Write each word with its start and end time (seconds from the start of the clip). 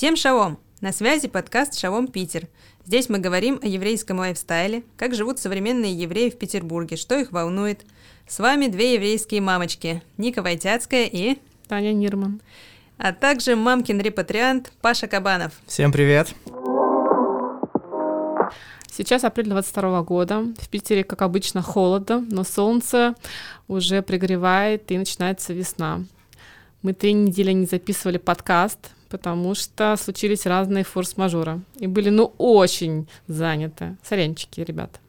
Всем 0.00 0.16
шалом! 0.16 0.58
На 0.80 0.92
связи 0.92 1.28
подкаст 1.28 1.78
«Шалом 1.78 2.08
Питер». 2.08 2.48
Здесь 2.86 3.10
мы 3.10 3.18
говорим 3.18 3.60
о 3.62 3.66
еврейском 3.66 4.18
лайфстайле, 4.18 4.82
как 4.96 5.14
живут 5.14 5.38
современные 5.38 5.92
евреи 5.92 6.30
в 6.30 6.38
Петербурге, 6.38 6.96
что 6.96 7.18
их 7.18 7.32
волнует. 7.32 7.84
С 8.26 8.38
вами 8.38 8.68
две 8.68 8.94
еврейские 8.94 9.42
мамочки– 9.42 10.02
Ника 10.16 10.40
Войтяцкая 10.40 11.04
и… 11.04 11.36
Таня 11.68 11.92
Нирман. 11.92 12.40
А 12.96 13.12
также 13.12 13.56
мамкин 13.56 14.00
репатриант 14.00 14.72
Паша 14.80 15.06
Кабанов. 15.06 15.52
Всем 15.66 15.92
привет! 15.92 16.34
Сейчас 18.90 19.22
апрель 19.24 19.50
22 19.50 20.02
года. 20.04 20.46
В 20.60 20.70
Питере, 20.70 21.04
как 21.04 21.20
обычно, 21.20 21.60
холодно, 21.60 22.26
но 22.30 22.44
солнце 22.44 23.16
уже 23.68 24.00
пригревает 24.00 24.90
и 24.92 24.96
начинается 24.96 25.52
весна. 25.52 26.00
Мы 26.80 26.94
три 26.94 27.12
недели 27.12 27.52
не 27.52 27.66
записывали 27.66 28.16
подкаст, 28.16 28.92
потому 29.10 29.54
что 29.54 29.96
случились 29.96 30.46
разные 30.46 30.84
форс-мажоры. 30.84 31.60
И 31.78 31.86
были, 31.86 32.08
ну, 32.08 32.32
очень 32.38 33.08
заняты. 33.26 33.96
Сорянчики, 34.02 34.60
ребята. 34.60 35.00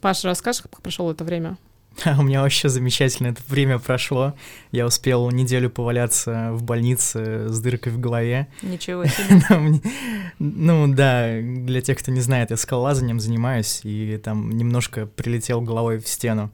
Паша, 0.00 0.28
расскажешь, 0.28 0.62
как 0.62 0.80
прошло 0.80 1.10
это 1.10 1.24
время? 1.24 1.58
У 2.18 2.22
меня 2.22 2.42
вообще 2.42 2.68
замечательно 2.68 3.28
это 3.28 3.42
время 3.48 3.78
прошло. 3.78 4.34
Я 4.72 4.86
успел 4.86 5.30
неделю 5.30 5.70
поваляться 5.70 6.50
в 6.52 6.62
больнице 6.62 7.48
с 7.48 7.60
дыркой 7.60 7.92
в 7.92 8.00
голове. 8.00 8.48
Ничего 8.62 9.04
себе. 9.06 9.80
Ну 10.38 10.94
да, 10.94 11.38
для 11.38 11.82
тех, 11.82 11.98
кто 11.98 12.10
не 12.10 12.20
знает, 12.20 12.50
я 12.50 12.56
скалолазанием 12.56 13.20
занимаюсь, 13.20 13.80
и 13.84 14.18
там 14.24 14.50
немножко 14.50 15.04
прилетел 15.04 15.60
головой 15.60 15.98
в 15.98 16.08
стену. 16.08 16.50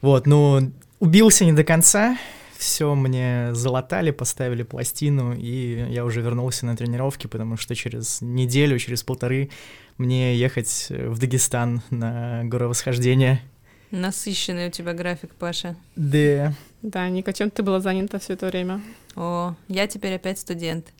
Вот, 0.00 0.26
ну, 0.26 0.72
убился 0.98 1.44
не 1.44 1.52
до 1.52 1.62
конца, 1.62 2.18
все 2.56 2.94
мне 2.94 3.54
залатали, 3.54 4.10
поставили 4.10 4.62
пластину, 4.62 5.34
и 5.34 5.86
я 5.90 6.04
уже 6.04 6.20
вернулся 6.20 6.66
на 6.66 6.76
тренировки, 6.76 7.26
потому 7.26 7.56
что 7.56 7.74
через 7.74 8.20
неделю, 8.20 8.78
через 8.78 9.02
полторы 9.02 9.50
мне 9.98 10.36
ехать 10.36 10.86
в 10.90 11.18
Дагестан 11.18 11.82
на 11.90 12.42
горовосхождение. 12.44 13.40
Насыщенный 13.90 14.68
у 14.68 14.70
тебя 14.70 14.92
график, 14.92 15.30
Паша. 15.36 15.76
Да. 15.94 16.52
Да, 16.82 17.08
Ника, 17.08 17.32
чем 17.32 17.50
ты 17.50 17.62
была 17.62 17.80
занята 17.80 18.18
все 18.18 18.32
это 18.32 18.46
время? 18.46 18.80
О, 19.14 19.54
я 19.68 19.86
теперь 19.86 20.14
опять 20.14 20.38
студент. 20.38 20.92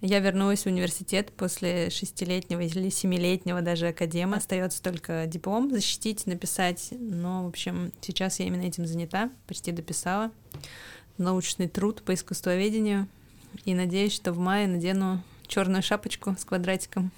Я 0.00 0.20
вернулась 0.20 0.62
в 0.62 0.66
университет 0.66 1.30
после 1.32 1.90
шестилетнего 1.90 2.60
или 2.62 2.88
семилетнего 2.88 3.60
даже 3.60 3.88
академа. 3.88 4.38
Остается 4.38 4.82
только 4.82 5.26
диплом 5.26 5.70
защитить, 5.70 6.26
написать. 6.26 6.88
Но, 6.92 7.44
в 7.44 7.48
общем, 7.48 7.92
сейчас 8.00 8.40
я 8.40 8.46
именно 8.46 8.62
этим 8.62 8.86
занята, 8.86 9.30
почти 9.46 9.72
дописала. 9.72 10.30
Научный 11.18 11.68
труд 11.68 12.02
по 12.02 12.14
искусствоведению. 12.14 13.08
И 13.66 13.74
надеюсь, 13.74 14.14
что 14.14 14.32
в 14.32 14.38
мае 14.38 14.66
надену 14.66 15.22
черную 15.46 15.82
шапочку 15.82 16.34
с 16.38 16.46
квадратиком. 16.46 17.12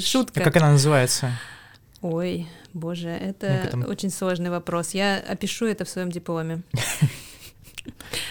Шутка. 0.00 0.40
А 0.40 0.44
как 0.44 0.56
она 0.56 0.72
называется? 0.72 1.38
Ой, 2.02 2.48
боже, 2.74 3.08
это 3.08 3.60
потом... 3.64 3.88
очень 3.88 4.10
сложный 4.10 4.50
вопрос. 4.50 4.90
Я 4.90 5.18
опишу 5.18 5.66
это 5.66 5.84
в 5.84 5.88
своем 5.88 6.10
дипломе. 6.10 6.62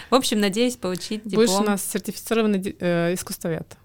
В 0.09 0.16
общем, 0.16 0.39
надеюсь 0.39 0.77
получить 0.77 1.23
диплом. 1.23 1.45
Будешь 1.45 1.59
у 1.59 1.63
нас 1.63 1.83
сертифицированный 1.83 2.75
э, 2.80 3.13
искусствовед. 3.13 3.77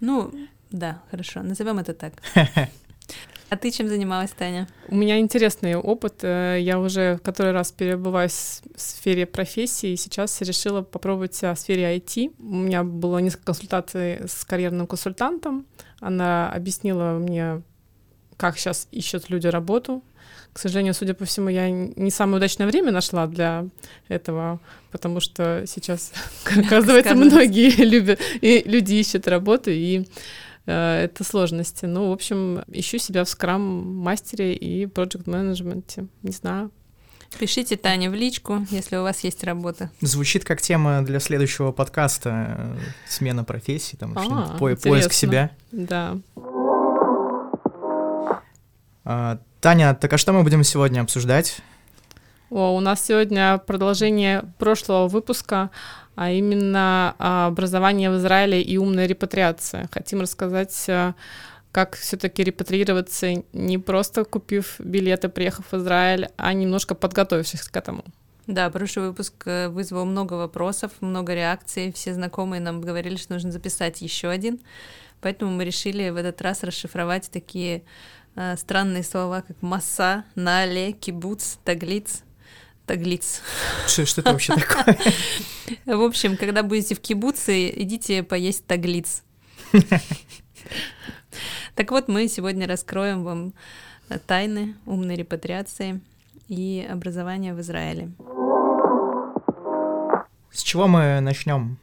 Ну, 0.00 0.32
да, 0.70 1.02
хорошо, 1.10 1.42
назовем 1.42 1.78
это 1.78 1.94
так. 1.94 2.14
А 3.50 3.56
ты 3.58 3.70
чем 3.70 3.86
занималась, 3.86 4.30
Таня? 4.30 4.66
У 4.88 4.94
меня 4.94 5.18
интересный 5.18 5.76
опыт. 5.76 6.20
Э, 6.24 6.56
я 6.58 6.78
уже 6.80 7.18
который 7.18 7.52
раз 7.52 7.70
перебываюсь 7.70 8.62
в 8.74 8.80
сфере 8.80 9.26
профессии, 9.26 9.90
и 9.90 9.96
сейчас 9.96 10.40
решила 10.40 10.80
попробовать 10.80 11.34
себя 11.34 11.52
в 11.52 11.58
сфере 11.58 11.94
IT. 11.94 12.34
У 12.38 12.54
меня 12.54 12.82
было 12.82 13.18
несколько 13.18 13.44
консультаций 13.44 14.26
с 14.26 14.46
карьерным 14.46 14.86
консультантом. 14.86 15.66
Она 16.00 16.50
объяснила 16.50 17.18
мне 17.18 17.60
как 18.38 18.58
сейчас 18.58 18.88
ищут 18.90 19.28
люди 19.28 19.48
работу. 19.48 20.02
К 20.52 20.58
сожалению, 20.58 20.92
судя 20.92 21.14
по 21.14 21.24
всему, 21.24 21.48
я 21.48 21.70
не 21.70 22.10
самое 22.10 22.36
удачное 22.36 22.66
время 22.66 22.92
нашла 22.92 23.26
для 23.26 23.66
этого, 24.08 24.60
потому 24.90 25.20
что 25.20 25.64
сейчас, 25.66 26.12
оказывается, 26.44 27.14
многие 27.14 27.70
любят, 27.84 28.20
и 28.40 28.62
люди 28.66 28.94
ищут 28.94 29.26
работу, 29.28 29.70
и 29.70 30.06
э, 30.66 31.04
это 31.04 31.24
сложности. 31.24 31.86
Ну, 31.86 32.10
в 32.10 32.12
общем, 32.12 32.62
ищу 32.68 32.98
себя 32.98 33.24
в 33.24 33.28
скрам-мастере 33.28 34.54
и 34.54 34.86
проект-менеджменте. 34.86 36.06
Не 36.22 36.32
знаю, 36.32 36.70
Пишите 37.38 37.76
Тане 37.76 38.10
в 38.10 38.14
личку, 38.14 38.66
если 38.70 38.96
у 38.96 39.02
вас 39.02 39.20
есть 39.20 39.42
работа. 39.44 39.90
Звучит 40.00 40.44
как 40.44 40.60
тема 40.60 41.02
для 41.02 41.18
следующего 41.18 41.72
подкаста 41.72 42.76
э, 42.78 42.78
смена 43.08 43.42
профессии, 43.42 43.96
там, 43.96 44.12
а, 44.16 44.56
по 44.58 44.76
поиск 44.76 45.12
себя. 45.12 45.50
Да. 45.70 46.18
А, 49.04 49.40
Таня, 49.62 49.94
так 49.94 50.12
а 50.12 50.18
что 50.18 50.32
мы 50.32 50.42
будем 50.42 50.64
сегодня 50.64 51.02
обсуждать? 51.02 51.58
О, 52.50 52.74
у 52.74 52.80
нас 52.80 53.00
сегодня 53.00 53.58
продолжение 53.64 54.42
прошлого 54.58 55.06
выпуска, 55.06 55.70
а 56.16 56.32
именно 56.32 57.14
а, 57.20 57.46
образование 57.46 58.10
в 58.10 58.16
Израиле 58.16 58.60
и 58.60 58.76
умная 58.76 59.06
репатриация. 59.06 59.88
Хотим 59.92 60.20
рассказать, 60.20 60.74
а, 60.88 61.14
как 61.70 61.94
все-таки 61.94 62.42
репатриироваться, 62.42 63.44
не 63.52 63.78
просто 63.78 64.24
купив 64.24 64.80
билеты, 64.80 65.28
приехав 65.28 65.66
в 65.70 65.76
Израиль, 65.76 66.26
а 66.36 66.52
немножко 66.54 66.96
подготовившись 66.96 67.62
к 67.62 67.76
этому. 67.76 68.02
Да, 68.48 68.68
прошлый 68.68 69.10
выпуск 69.10 69.34
э, 69.46 69.68
вызвал 69.68 70.06
много 70.06 70.32
вопросов, 70.34 70.90
много 70.98 71.34
реакций. 71.34 71.92
Все 71.92 72.14
знакомые 72.14 72.60
нам 72.60 72.80
говорили, 72.80 73.14
что 73.14 73.34
нужно 73.34 73.52
записать 73.52 74.02
еще 74.02 74.28
один. 74.28 74.58
Поэтому 75.20 75.52
мы 75.52 75.64
решили 75.64 76.10
в 76.10 76.16
этот 76.16 76.42
раз 76.42 76.64
расшифровать 76.64 77.30
такие 77.30 77.84
э, 78.36 78.56
странные 78.56 79.02
слова, 79.02 79.42
как 79.42 79.60
масса, 79.62 80.24
нале, 80.34 80.92
кибуц, 80.92 81.56
таглиц. 81.64 82.22
Таглиц. 82.86 83.40
Что, 83.86 84.06
что 84.06 84.20
это 84.22 84.32
вообще 84.32 84.54
такое? 84.54 84.98
В 85.96 86.02
общем, 86.02 86.36
когда 86.36 86.62
будете 86.62 86.96
в 86.96 87.00
кибуце, 87.00 87.70
идите 87.70 88.22
поесть 88.22 88.66
таглиц. 88.66 89.22
Так 91.74 91.90
вот, 91.90 92.06
мы 92.06 92.28
сегодня 92.28 92.68
раскроем 92.68 93.24
вам 93.24 93.54
тайны 94.26 94.74
умной 94.84 95.16
репатриации 95.16 96.02
и 96.46 96.86
образования 96.88 97.54
в 97.54 97.60
Израиле. 97.60 98.10
С 100.50 100.62
чего 100.62 100.86
мы 100.86 101.20
начнем? 101.20 101.78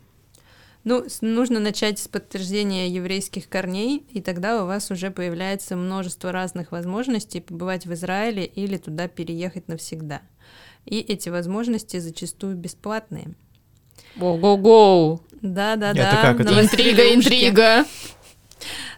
Ну, 0.86 1.06
нужно 1.22 1.60
начать 1.60 2.00
с 2.00 2.08
подтверждения 2.08 2.88
еврейских 2.88 3.50
корней, 3.50 4.06
и 4.12 4.22
тогда 4.22 4.64
у 4.64 4.68
вас 4.68 4.90
уже 4.92 5.12
появляется 5.12 5.76
множество 5.76 6.32
разных 6.32 6.72
возможностей 6.72 7.42
побывать 7.42 7.86
в 7.86 7.94
Израиле 7.94 8.46
или 8.46 8.78
туда 8.78 9.10
переехать 9.10 9.68
навсегда. 9.68 10.22
И 10.86 11.00
эти 11.00 11.28
возможности 11.28 12.00
зачастую 12.00 12.56
бесплатные. 12.56 13.34
Го-го-го! 14.16 15.22
Да-да-да. 15.42 16.12
Это 16.12 16.22
как 16.22 16.40
это? 16.40 16.62
Интрига, 16.62 17.14
интрига! 17.14 17.86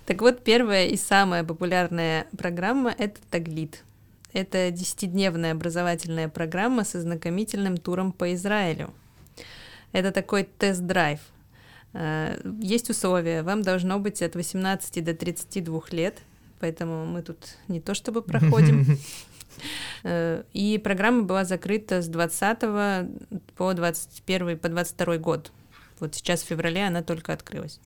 Так 0.08 0.24
вот, 0.24 0.44
первая 0.44 0.88
и 0.88 0.98
самая 0.98 1.44
популярная 1.44 2.26
программа— 2.36 2.94
это 2.98 3.20
Таглит. 3.30 3.84
Это 4.34 4.72
десятидневная 4.72 5.52
образовательная 5.52 6.28
программа 6.28 6.84
с 6.84 6.96
ознакомительным 6.96 7.78
туром 7.78 8.12
по 8.12 8.34
Израилю. 8.34 8.92
Это 9.94 10.12
такой 10.12 10.44
тест-драйв— 10.44 11.20
есть 11.94 12.90
условия, 12.90 13.44
вам 13.44 13.62
должно 13.62 14.00
быть 14.00 14.22
от 14.22 14.36
18 14.36 15.04
до 15.04 15.14
32 15.14 15.82
лет, 15.92 16.20
поэтому 16.60 17.06
мы 17.06 17.22
тут 17.22 17.58
не 17.68 17.82
то 17.82 17.94
чтобы 17.94 18.22
проходим. 18.22 18.98
Э, 20.04 20.44
и 20.54 20.78
программа 20.78 21.24
была 21.24 21.44
закрыта 21.44 22.02
с 22.02 22.08
20 22.08 22.60
по 23.56 23.74
21 23.74 24.58
по 24.58 24.70
22 24.70 25.18
год. 25.18 25.52
Вот 26.00 26.16
сейчас 26.16 26.42
в 26.42 26.48
феврале 26.48 26.88
она 26.88 27.04
только 27.04 27.34
открылась. 27.34 27.80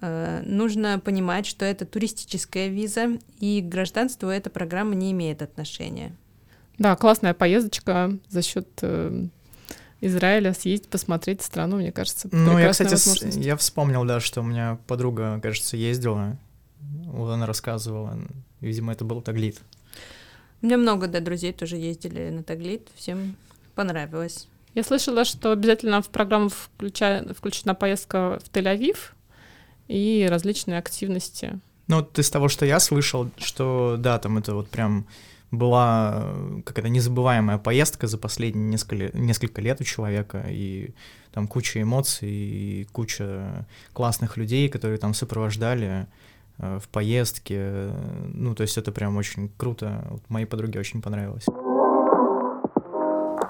Э, 0.00 0.42
нужно 0.44 0.98
понимать, 0.98 1.46
что 1.46 1.64
это 1.64 1.84
туристическая 1.84 2.68
виза, 2.68 3.18
и 3.38 3.60
к 3.60 3.66
гражданству 3.66 4.28
эта 4.28 4.50
программа 4.50 4.94
не 4.94 5.12
имеет 5.12 5.42
отношения. 5.42 6.16
Да, 6.78 6.96
классная 6.96 7.34
поездочка 7.34 8.18
за 8.28 8.42
счет 8.42 8.68
Израиля 10.00 10.54
съездить, 10.54 10.88
посмотреть 10.88 11.42
страну, 11.42 11.76
мне 11.76 11.92
кажется, 11.92 12.28
Ну, 12.32 12.58
я, 12.58 12.70
кстати, 12.70 13.38
я 13.38 13.56
вспомнил, 13.56 14.04
да, 14.04 14.20
что 14.20 14.40
у 14.40 14.44
меня 14.44 14.78
подруга, 14.86 15.40
кажется, 15.42 15.76
ездила, 15.76 16.38
вот 16.80 17.30
она 17.30 17.46
рассказывала, 17.46 18.18
видимо, 18.60 18.92
это 18.92 19.04
был 19.04 19.20
Таглит. 19.20 19.60
У 20.62 20.66
меня 20.66 20.78
много, 20.78 21.06
да, 21.06 21.20
друзей 21.20 21.52
тоже 21.52 21.76
ездили 21.76 22.30
на 22.30 22.42
Таглит, 22.42 22.88
всем 22.94 23.36
понравилось. 23.74 24.46
Я 24.74 24.84
слышала, 24.84 25.24
что 25.24 25.52
обязательно 25.52 26.00
в 26.00 26.08
программу 26.08 26.48
включа... 26.48 27.24
включена 27.36 27.74
поездка 27.74 28.38
в 28.44 28.50
Тель-Авив 28.54 28.96
и 29.88 30.26
различные 30.30 30.78
активности. 30.78 31.58
Ну, 31.88 31.96
вот 31.96 32.18
из 32.18 32.30
того, 32.30 32.48
что 32.48 32.64
я 32.64 32.78
слышал, 32.78 33.28
что 33.36 33.96
да, 33.98 34.18
там 34.18 34.38
это 34.38 34.54
вот 34.54 34.68
прям 34.68 35.06
была 35.50 36.22
э, 36.22 36.62
какая-то 36.64 36.88
незабываемая 36.88 37.58
поездка 37.58 38.06
за 38.06 38.18
последние 38.18 38.68
несколько, 38.68 39.16
несколько 39.16 39.60
лет 39.60 39.80
у 39.80 39.84
человека, 39.84 40.44
и 40.48 40.90
там 41.32 41.48
куча 41.48 41.82
эмоций, 41.82 42.30
и 42.30 42.88
куча 42.92 43.66
классных 43.92 44.36
людей, 44.36 44.68
которые 44.68 44.98
там 44.98 45.12
сопровождали 45.12 46.06
э, 46.58 46.78
в 46.80 46.88
поездке. 46.88 47.90
Ну, 48.32 48.54
то 48.54 48.62
есть 48.62 48.78
это 48.78 48.92
прям 48.92 49.16
очень 49.16 49.50
круто. 49.56 50.06
Вот 50.10 50.22
моей 50.28 50.46
подруге 50.46 50.78
очень 50.78 51.02
понравилось. 51.02 51.46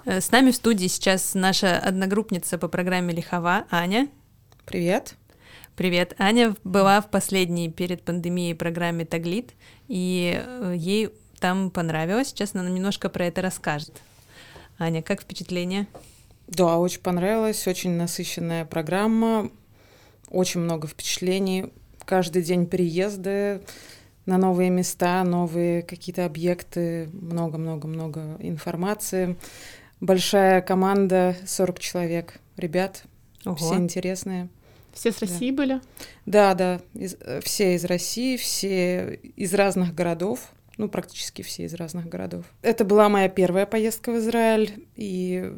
Э, 0.06 0.20
с 0.20 0.30
нами 0.30 0.52
в 0.52 0.56
студии 0.56 0.86
сейчас 0.86 1.34
наша 1.34 1.78
одногруппница 1.78 2.56
по 2.56 2.68
программе 2.68 3.14
Лихова 3.14 3.64
Аня. 3.70 4.08
Привет. 4.64 5.16
Привет. 5.76 6.14
Аня 6.18 6.54
была 6.64 7.00
в 7.00 7.10
последней 7.10 7.70
перед 7.70 8.02
пандемией 8.02 8.54
программе 8.54 9.04
Таглит, 9.04 9.52
и 9.88 10.42
ей 10.74 11.10
там 11.40 11.70
понравилось. 11.70 12.28
Сейчас 12.28 12.54
она 12.54 12.68
немножко 12.68 13.08
про 13.08 13.26
это 13.26 13.42
расскажет. 13.42 13.92
Аня, 14.78 15.02
как 15.02 15.22
впечатление? 15.22 15.86
Да, 16.46 16.78
очень 16.78 17.00
понравилось. 17.00 17.66
Очень 17.66 17.92
насыщенная 17.92 18.64
программа. 18.64 19.50
Очень 20.28 20.60
много 20.60 20.86
впечатлений. 20.86 21.72
Каждый 22.04 22.42
день 22.42 22.66
переезды 22.66 23.62
на 24.26 24.38
новые 24.38 24.70
места, 24.70 25.24
новые 25.24 25.82
какие-то 25.82 26.24
объекты, 26.24 27.08
много-много-много 27.12 28.36
информации. 28.38 29.36
Большая 30.00 30.60
команда, 30.62 31.36
40 31.46 31.78
человек 31.78 32.40
ребят, 32.56 33.04
Ого. 33.44 33.56
все 33.56 33.74
интересные. 33.76 34.48
Все 34.92 35.12
с 35.12 35.20
России 35.20 35.50
да. 35.50 35.56
были? 35.56 35.80
Да, 36.26 36.54
да, 36.54 36.80
из, 36.94 37.16
э, 37.20 37.40
все 37.42 37.74
из 37.74 37.84
России, 37.84 38.36
все 38.36 39.14
из 39.36 39.54
разных 39.54 39.94
городов 39.94 40.50
ну, 40.80 40.88
практически 40.88 41.42
все 41.42 41.64
из 41.64 41.74
разных 41.74 42.08
городов. 42.08 42.46
Это 42.62 42.84
была 42.84 43.08
моя 43.08 43.28
первая 43.28 43.66
поездка 43.66 44.12
в 44.12 44.18
Израиль, 44.18 44.86
и 44.96 45.52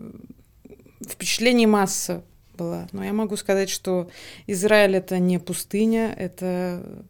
впечатлений 1.09 1.67
масса 1.67 2.25
была. 2.55 2.89
Но 2.93 3.05
я 3.05 3.13
могу 3.13 3.37
сказать, 3.37 3.71
что 3.71 4.11
Израиль— 4.47 4.97
это 4.97 5.19
не 5.19 5.39
пустыня, 5.39 6.13
это 6.19 7.07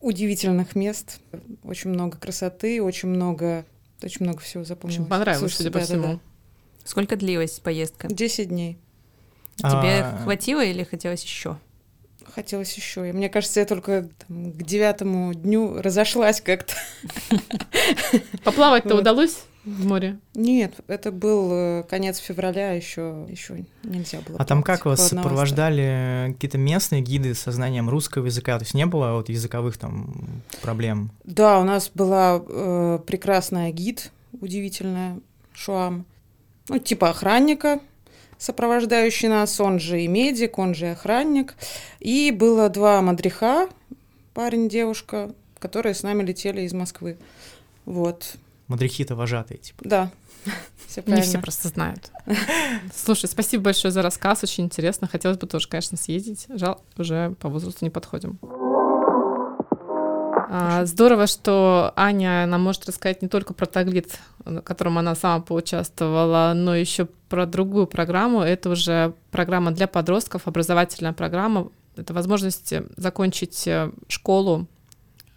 удивительных 0.00 0.74
мест, 0.76 1.20
очень 1.64 1.90
много 1.90 2.16
красоты, 2.16 2.82
очень 2.82 3.08
много, 3.08 3.66
очень 4.02 4.24
много 4.24 4.40
всего 4.40 4.64
запомнилось. 4.64 5.00
Очень 5.00 5.10
понравилось, 5.10 5.54
судя 5.54 5.70
по 5.70 5.80
всему. 5.80 6.02
Да, 6.02 6.12
да. 6.12 6.20
Сколько 6.84 7.16
длилась 7.16 7.58
поездка? 7.58 8.08
Десять 8.08 8.48
дней. 8.48 8.78
Тебе 9.56 10.02
а... 10.02 10.20
хватило 10.22 10.64
или 10.64 10.84
хотелось 10.84 11.22
еще? 11.22 11.58
Хотелось 12.34 12.74
еще. 12.74 13.08
И 13.08 13.12
мне 13.12 13.28
кажется, 13.28 13.60
я 13.60 13.66
только 13.66 14.08
там, 14.26 14.52
к 14.52 14.62
девятому 14.62 15.34
дню 15.34 15.80
разошлась 15.80 16.40
как-то. 16.40 16.74
Поплавать-то 18.44 18.94
вот. 18.94 19.00
удалось 19.00 19.44
в 19.64 19.86
море? 19.86 20.18
Нет, 20.34 20.74
это 20.86 21.12
был 21.12 21.50
э, 21.52 21.84
конец 21.88 22.18
февраля, 22.18 22.72
еще 22.72 23.26
еще 23.28 23.64
нельзя 23.82 24.20
было. 24.20 24.38
А 24.38 24.44
там 24.44 24.62
как 24.62 24.86
вас 24.86 25.08
сопровождали 25.08 26.32
какие-то 26.32 26.58
местные 26.58 27.02
гиды 27.02 27.34
со 27.34 27.52
знанием 27.52 27.90
русского 27.90 28.26
языка? 28.26 28.58
То 28.58 28.64
есть 28.64 28.74
не 28.74 28.86
было 28.86 29.12
вот 29.12 29.28
языковых 29.28 29.76
там 29.76 30.42
проблем? 30.62 31.10
Да, 31.24 31.58
у 31.60 31.64
нас 31.64 31.90
была 31.92 32.42
э, 32.46 32.98
прекрасная 33.06 33.70
гид, 33.70 34.12
удивительная, 34.40 35.20
Шуам. 35.52 36.06
Ну, 36.68 36.78
типа 36.78 37.10
охранника, 37.10 37.80
сопровождающий 38.40 39.28
нас, 39.28 39.60
он 39.60 39.78
же 39.78 40.02
и 40.02 40.08
медик, 40.08 40.58
он 40.58 40.74
же 40.74 40.86
и 40.86 40.88
охранник. 40.88 41.54
И 42.00 42.32
было 42.32 42.68
два 42.70 43.00
мадриха, 43.02 43.68
парень, 44.34 44.68
девушка, 44.68 45.30
которые 45.58 45.94
с 45.94 46.02
нами 46.02 46.24
летели 46.24 46.62
из 46.62 46.72
Москвы. 46.72 47.18
Вот. 47.84 48.36
Мадрихи-то 48.66 49.14
вожатые, 49.14 49.58
типа. 49.58 49.82
Да. 49.84 50.10
Все 50.86 51.04
Не 51.06 51.20
все 51.20 51.38
просто 51.38 51.68
знают. 51.68 52.10
Слушай, 52.92 53.28
спасибо 53.28 53.64
большое 53.64 53.92
за 53.92 54.02
рассказ, 54.02 54.42
очень 54.42 54.64
интересно. 54.64 55.06
Хотелось 55.06 55.38
бы 55.38 55.46
тоже, 55.46 55.68
конечно, 55.68 55.96
съездить. 55.96 56.46
Жал, 56.48 56.82
уже 56.96 57.36
по 57.38 57.48
возрасту 57.48 57.84
не 57.84 57.90
подходим. 57.90 58.40
А, 60.52 60.84
здорово, 60.84 61.28
что 61.28 61.92
Аня 61.94 62.44
нам 62.44 62.62
может 62.62 62.84
рассказать 62.84 63.22
не 63.22 63.28
только 63.28 63.54
про 63.54 63.66
таглит, 63.66 64.18
в 64.44 64.62
котором 64.62 64.98
она 64.98 65.14
сама 65.14 65.40
поучаствовала, 65.40 66.54
но 66.56 66.74
еще 66.74 67.06
про 67.28 67.46
другую 67.46 67.86
программу. 67.86 68.40
Это 68.40 68.70
уже 68.70 69.14
программа 69.30 69.70
для 69.70 69.86
подростков, 69.86 70.48
образовательная 70.48 71.12
программа. 71.12 71.68
Это 71.94 72.12
возможность 72.14 72.74
закончить 72.96 73.64
э, 73.68 73.92
школу 74.08 74.66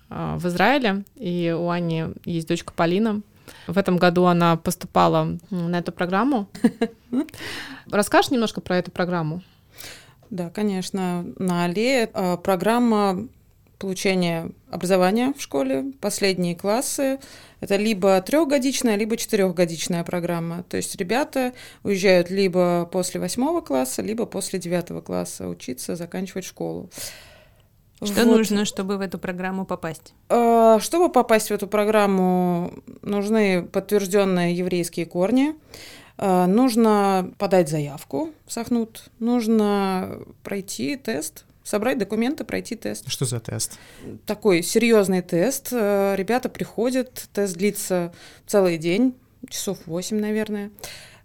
а, 0.09 0.39
в 0.39 0.47
Израиле. 0.47 1.05
И 1.15 1.55
у 1.55 1.69
Ани 1.69 2.05
есть 2.25 2.47
дочка 2.47 2.73
Полина. 2.73 3.21
В 3.67 3.77
этом 3.77 3.97
году 3.97 4.25
она 4.25 4.57
поступала 4.57 5.37
на 5.51 5.77
эту 5.77 5.91
программу. 5.91 6.49
Расскажешь 7.85 8.31
немножко 8.31 8.61
про 8.61 8.77
эту 8.77 8.89
программу? 8.89 9.43
Да, 10.31 10.49
конечно. 10.49 11.23
На 11.37 11.65
Алле 11.65 12.09
э, 12.11 12.37
программа 12.37 13.27
получения 13.83 14.49
образования 14.71 15.33
в 15.37 15.41
школе, 15.41 15.91
последние 15.99 16.55
классы. 16.55 17.19
Это 17.59 17.75
либо 17.75 18.21
трехгодичная, 18.21 18.95
либо 18.95 19.17
четырехгодичная 19.17 20.05
программа. 20.05 20.63
То 20.63 20.77
есть 20.77 20.95
ребята 20.95 21.51
уезжают 21.83 22.29
либо 22.29 22.87
после 22.89 23.19
восьмого 23.19 23.59
класса, 23.59 24.01
либо 24.01 24.25
после 24.25 24.57
девятого 24.57 25.01
класса 25.01 25.49
учиться, 25.49 25.97
заканчивать 25.97 26.45
школу. 26.45 26.89
Что 28.01 28.23
вот. 28.23 28.37
нужно, 28.37 28.63
чтобы 28.63 28.95
в 28.95 29.01
эту 29.01 29.19
программу 29.19 29.65
попасть? 29.65 30.13
А, 30.29 30.79
чтобы 30.79 31.09
попасть 31.11 31.49
в 31.49 31.51
эту 31.51 31.67
программу, 31.67 32.71
нужны 33.01 33.63
подтвержденные 33.63 34.55
еврейские 34.55 35.05
корни. 35.05 35.55
А, 36.17 36.47
нужно 36.47 37.33
подать 37.37 37.67
заявку 37.67 38.29
в 38.45 38.53
Сахнут, 38.53 39.09
нужно 39.19 40.19
пройти 40.41 40.95
тест 40.95 41.43
собрать 41.63 41.97
документы, 41.97 42.43
пройти 42.43 42.75
тест. 42.75 43.09
Что 43.09 43.25
за 43.25 43.39
тест? 43.39 43.79
Такой 44.25 44.61
серьезный 44.63 45.21
тест. 45.21 45.69
Э, 45.71 46.15
ребята 46.17 46.49
приходят, 46.49 47.29
тест 47.33 47.55
длится 47.55 48.13
целый 48.45 48.77
день, 48.77 49.15
часов 49.49 49.79
8, 49.85 50.19
наверное. 50.19 50.71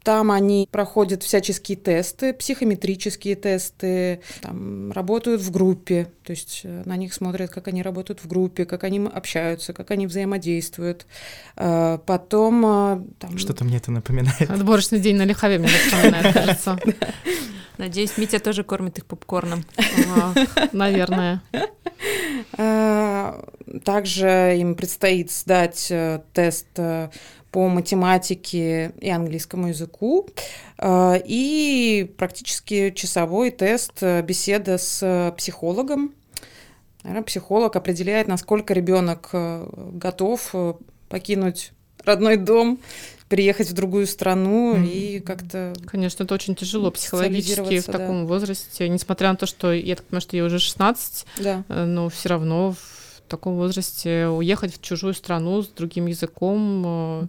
Там 0.03 0.31
они 0.31 0.69
проходят 0.71 1.23
всяческие 1.23 1.77
тесты, 1.77 2.33
психометрические 2.33 3.35
тесты, 3.37 4.21
там, 4.41 4.93
работают 4.93 5.41
в 5.41 5.50
группе, 5.50 6.11
то 6.25 6.31
есть 6.31 6.62
э, 6.65 6.83
на 6.85 6.97
них 6.97 7.12
смотрят, 7.12 7.50
как 7.50 7.69
они 7.69 7.83
работают 7.83 8.21
в 8.23 8.29
группе, 8.29 8.65
как 8.65 8.85
они 8.85 9.00
общаются, 9.12 9.73
как 9.73 9.91
они 9.91 10.06
взаимодействуют. 10.06 11.06
Э, 11.56 11.99
потом... 12.06 13.09
Там... 13.19 13.39
Что-то 13.39 13.65
мне 13.65 13.79
это 13.79 13.91
напоминает. 13.91 14.50
Отборочный 14.50 15.01
день 15.01 15.17
на 15.17 15.25
Лихове 15.25 15.58
мне 15.58 15.69
напоминает, 15.69 16.34
кажется. 16.34 16.79
Надеюсь, 17.77 18.17
Митя 18.17 18.41
тоже 18.41 18.65
кормит 18.65 18.99
их 18.99 19.06
попкорном. 19.06 19.65
Наверное. 20.72 21.43
Также 23.84 24.56
им 24.58 24.75
предстоит 24.75 25.31
сдать 25.31 25.89
э, 25.91 26.20
тест 26.32 26.69
э, 26.77 27.11
по 27.50 27.69
математике 27.69 28.93
и 29.00 29.08
английскому 29.10 29.69
языку 29.69 30.28
э, 30.78 31.20
и 31.24 32.12
практически 32.19 32.90
часовой 32.90 33.50
тест 33.50 34.02
беседа 34.02 34.78
с 34.78 35.34
психологом. 35.36 36.14
Психолог 37.26 37.74
определяет, 37.76 38.28
насколько 38.28 38.74
ребенок 38.74 39.31
готов 39.32 40.55
покинуть 41.08 41.72
родной 42.05 42.36
дом 42.36 42.78
переехать 43.28 43.69
в 43.69 43.74
другую 43.74 44.06
страну 44.06 44.76
mm. 44.76 44.86
и 44.86 45.20
как-то... 45.20 45.74
Конечно, 45.86 46.24
это 46.24 46.34
очень 46.34 46.55
тяжело 46.55 46.90
психологически 46.90 47.81
в 47.81 47.84
таком 47.84 48.22
да. 48.22 48.26
возрасте, 48.26 48.88
несмотря 48.88 49.31
на 49.31 49.36
то, 49.36 49.46
что 49.46 49.72
я 49.72 49.96
так 49.96 50.06
понимаю, 50.06 50.22
что 50.22 50.36
ей 50.36 50.43
уже 50.43 50.58
16, 50.58 51.26
да. 51.38 51.64
Э, 51.69 51.84
но 51.84 52.08
все 52.08 52.31
равно 52.31 52.72
в 52.72 52.97
таком 53.29 53.56
возрасте 53.56 54.27
уехать 54.27 54.75
в 54.75 54.82
чужую 54.82 55.15
страну 55.15 55.63
с 55.63 55.69
другим 55.69 56.06
языком 56.06 56.82
э, 56.87 57.27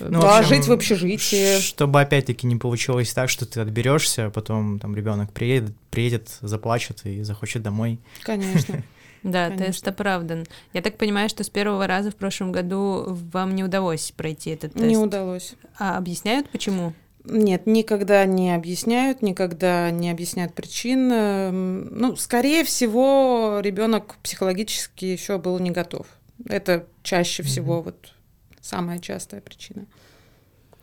ну, 0.00 0.20
да, 0.20 0.38
общем, 0.38 0.54
жить 0.54 0.66
в 0.66 0.72
общежитии. 0.72 1.60
Чтобы 1.60 2.00
опять-таки 2.00 2.46
не 2.46 2.56
получилось 2.56 3.12
так, 3.12 3.28
что 3.28 3.46
ты 3.46 3.60
отберешься, 3.60 4.26
а 4.26 4.30
потом 4.30 4.78
там 4.78 4.96
ребенок 4.96 5.32
приедет, 5.32 5.74
приедет, 5.90 6.38
заплачет 6.40 7.04
и 7.04 7.22
захочет 7.22 7.62
домой. 7.62 7.98
Конечно. 8.22 8.82
Да, 9.22 9.50
Конечно. 9.50 9.66
тест 9.66 9.86
оправдан. 9.86 10.46
Я 10.72 10.82
так 10.82 10.98
понимаю, 10.98 11.28
что 11.28 11.44
с 11.44 11.48
первого 11.48 11.86
раза 11.86 12.10
в 12.10 12.16
прошлом 12.16 12.50
году 12.50 13.04
вам 13.06 13.54
не 13.54 13.62
удалось 13.62 14.10
пройти 14.10 14.50
этот 14.50 14.72
тест. 14.72 14.84
Не 14.84 14.96
удалось. 14.96 15.54
А 15.78 15.96
объясняют 15.96 16.50
почему? 16.50 16.92
Нет, 17.24 17.66
никогда 17.66 18.24
не 18.24 18.54
объясняют, 18.54 19.22
никогда 19.22 19.90
не 19.90 20.10
объясняют 20.10 20.54
причин. 20.54 21.10
Эм, 21.12 21.88
ну, 21.96 22.16
скорее 22.16 22.64
всего, 22.64 23.60
ребенок 23.62 24.16
психологически 24.22 25.04
еще 25.04 25.38
был 25.38 25.58
не 25.60 25.70
готов. 25.70 26.06
Это 26.48 26.86
чаще 27.02 27.42
всего 27.42 27.78
mm-hmm. 27.78 27.84
вот 27.84 28.12
самая 28.60 28.98
частая 28.98 29.40
причина. 29.40 29.86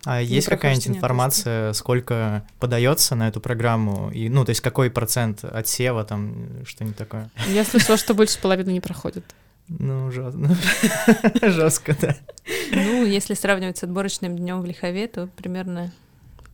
А 0.06 0.22
есть 0.22 0.48
какая-нибудь 0.48 0.88
информация, 0.88 1.74
сколько 1.74 2.46
подается 2.60 3.16
на 3.16 3.28
эту 3.28 3.42
программу? 3.42 4.10
И, 4.12 4.30
ну, 4.30 4.46
то 4.46 4.52
есть 4.52 4.62
какой 4.62 4.90
процент 4.90 5.44
отсева 5.44 6.06
там, 6.06 6.66
что-нибудь 6.66 6.98
такое? 6.98 7.30
Я 7.50 7.66
слышала, 7.66 7.98
что 7.98 8.14
больше 8.14 8.40
половины 8.40 8.70
не 8.70 8.80
проходит. 8.80 9.26
Ну, 9.68 10.10
жестко, 10.10 11.96
да. 12.02 12.16
Ну, 12.72 13.06
если 13.06 13.34
сравнивать 13.34 13.78
с 13.78 13.84
отборочным 13.84 14.38
днем 14.38 14.62
в 14.62 14.66
Лихове, 14.66 15.08
то 15.08 15.28
примерно 15.28 15.92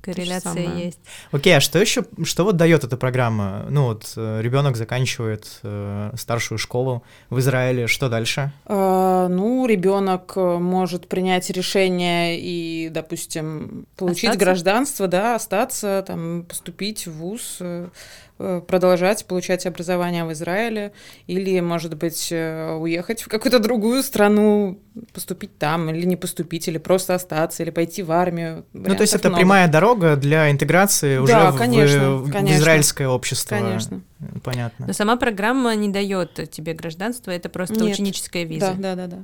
корреляция 0.05 0.85
есть. 0.85 0.99
Окей, 1.31 1.57
а 1.57 1.59
что 1.59 1.79
еще, 1.79 2.05
что 2.23 2.43
вот 2.43 2.55
дает 2.57 2.83
эта 2.83 2.97
программа? 2.97 3.65
Ну 3.69 3.85
вот 3.85 4.13
э, 4.15 4.41
ребенок 4.41 4.77
заканчивает 4.77 5.59
э, 5.63 6.11
старшую 6.15 6.57
школу 6.57 7.03
в 7.29 7.39
Израиле, 7.39 7.87
что 7.87 8.09
дальше? 8.09 8.51
А, 8.65 9.27
ну, 9.27 9.65
ребенок 9.65 10.33
э, 10.35 10.57
может 10.57 11.07
принять 11.07 11.49
решение 11.49 12.39
и, 12.39 12.89
допустим, 12.89 13.85
получить 13.95 14.25
остаться? 14.25 14.45
гражданство, 14.45 15.07
да, 15.07 15.35
остаться, 15.35 16.03
там, 16.05 16.45
поступить 16.47 17.07
в 17.07 17.13
ВУЗ, 17.13 17.57
э, 17.59 17.75
Э, 17.75 17.89
продолжать 18.37 19.25
получать 19.25 19.65
образование 19.65 20.25
в 20.25 20.33
Израиле 20.33 20.91
или, 21.25 21.59
может 21.61 21.95
быть, 21.95 22.29
э, 22.31 22.73
уехать 22.73 23.21
в 23.21 23.29
какую-то 23.29 23.59
другую 23.59 24.03
страну, 24.03 24.77
поступить 25.13 25.57
там, 25.57 25.89
или 25.89 26.05
не 26.05 26.17
поступить, 26.17 26.67
или 26.67 26.77
просто 26.77 27.15
остаться, 27.15 27.63
или 27.63 27.69
пойти 27.69 28.03
в 28.03 28.11
армию. 28.11 28.65
Ну, 28.73 28.93
то 28.95 29.01
есть 29.01 29.13
это 29.13 29.29
много. 29.29 29.39
прямая 29.41 29.67
дорога 29.69 30.17
для 30.17 30.51
интеграции 30.51 31.17
уже 31.17 31.31
да, 31.31 31.51
в, 31.51 31.57
конечно, 31.57 32.17
в, 32.17 32.31
конечно. 32.31 32.57
в 32.57 32.61
израильское 32.61 33.07
общество. 33.07 33.55
Конечно. 33.55 34.01
Понятно. 34.43 34.87
Но 34.87 34.93
сама 34.93 35.15
программа 35.15 35.75
не 35.75 35.89
дает 35.89 36.33
тебе 36.51 36.73
гражданство, 36.73 37.31
это 37.31 37.47
просто 37.47 37.75
Нет. 37.75 37.93
ученическая 37.93 38.43
виза. 38.43 38.73
Да, 38.77 38.95
да, 38.95 39.07
да, 39.07 39.15
да. 39.15 39.23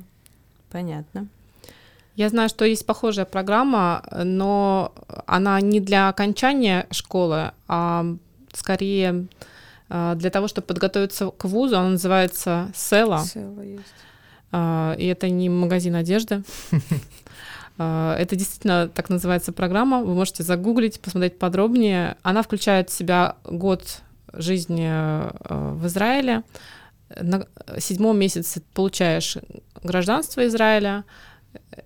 Понятно. 0.70 1.26
Я 2.14 2.28
знаю, 2.28 2.48
что 2.48 2.64
есть 2.64 2.84
похожая 2.84 3.24
программа, 3.24 4.04
но 4.24 4.92
она 5.26 5.60
не 5.60 5.80
для 5.80 6.08
окончания 6.08 6.86
школы, 6.90 7.52
а 7.68 8.04
скорее 8.52 9.26
а, 9.94 10.14
для 10.14 10.30
того, 10.30 10.48
чтобы 10.48 10.66
подготовиться 10.66 11.30
к 11.30 11.44
вузу, 11.44 11.76
он 11.76 11.92
называется 11.92 12.70
Села. 12.74 13.22
А, 14.50 14.94
и 14.98 15.06
это 15.06 15.28
не 15.28 15.48
магазин 15.48 15.94
одежды. 15.94 16.42
А, 17.78 18.14
это 18.18 18.36
действительно 18.36 18.86
так 18.86 19.08
называется 19.08 19.50
программа. 19.50 20.02
Вы 20.02 20.12
можете 20.12 20.42
загуглить, 20.42 21.00
посмотреть 21.00 21.38
подробнее. 21.38 22.18
Она 22.22 22.42
включает 22.42 22.90
в 22.90 22.92
себя 22.92 23.36
год 23.44 24.02
жизни 24.34 24.92
в 25.48 25.86
Израиле. 25.86 26.42
На 27.18 27.46
седьмом 27.78 28.18
месяце 28.18 28.62
получаешь 28.74 29.38
гражданство 29.82 30.46
Израиля. 30.46 31.04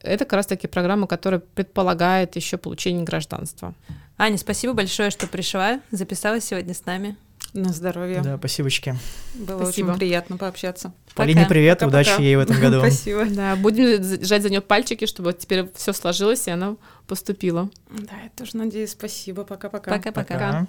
Это 0.02 0.24
как 0.24 0.34
раз-таки 0.34 0.66
программа, 0.66 1.06
которая 1.06 1.40
предполагает 1.40 2.36
еще 2.36 2.56
получение 2.56 3.04
гражданства. 3.04 3.74
Аня, 4.18 4.38
спасибо 4.38 4.72
большое, 4.72 5.10
что 5.10 5.26
пришла, 5.26 5.80
записалась 5.90 6.44
сегодня 6.44 6.74
с 6.74 6.86
нами. 6.86 7.16
На 7.52 7.72
здоровье. 7.72 8.20
Да, 8.20 8.36
спасибочки. 8.36 8.96
Было 9.34 9.62
спасибо. 9.64 9.88
очень 9.88 9.98
приятно 9.98 10.36
пообщаться. 10.36 10.92
Полине 11.14 11.46
привет, 11.46 11.78
пока, 11.78 11.88
удачи 11.88 12.10
пока. 12.10 12.22
ей 12.22 12.36
в 12.36 12.40
этом 12.40 12.60
году. 12.60 12.80
Спасибо. 12.80 13.24
Да, 13.24 13.56
будем 13.56 14.02
жать 14.22 14.42
за 14.42 14.50
нее 14.50 14.60
пальчики, 14.60 15.06
чтобы 15.06 15.32
теперь 15.32 15.66
все 15.74 15.94
сложилось, 15.94 16.46
и 16.48 16.50
она 16.50 16.76
поступила. 17.06 17.70
Да, 17.88 18.12
я 18.22 18.30
тоже 18.36 18.58
надеюсь. 18.58 18.90
Спасибо. 18.90 19.44
Пока-пока. 19.44 19.90
Пока-пока. 19.90 20.66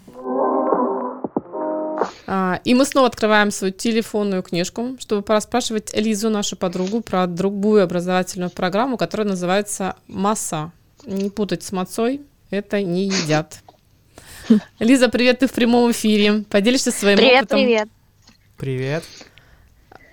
А, 2.26 2.60
и 2.64 2.74
мы 2.74 2.86
снова 2.86 3.08
открываем 3.08 3.52
свою 3.52 3.74
телефонную 3.74 4.44
книжку, 4.44 4.98
чтобы 5.00 5.22
пораспрашивать 5.22 5.96
Лизу, 5.96 6.30
нашу 6.30 6.56
подругу, 6.56 7.02
про 7.02 7.28
другую 7.28 7.84
образовательную 7.84 8.50
программу, 8.50 8.98
которая 8.98 9.28
называется 9.28 9.96
«Масса». 10.08 10.72
Не 11.06 11.30
путать 11.30 11.64
с 11.64 11.72
«Мацой», 11.72 12.22
это 12.50 12.82
не 12.82 13.06
едят. 13.06 13.62
Лиза, 14.80 15.10
привет, 15.10 15.40
ты 15.40 15.48
в 15.48 15.54
прямом 15.54 15.92
эфире. 15.92 16.44
Поделишься 16.50 16.92
своим 16.92 17.18
привет, 17.18 17.44
опытом. 17.44 17.60
Привет, 17.60 17.90
привет. 18.58 19.04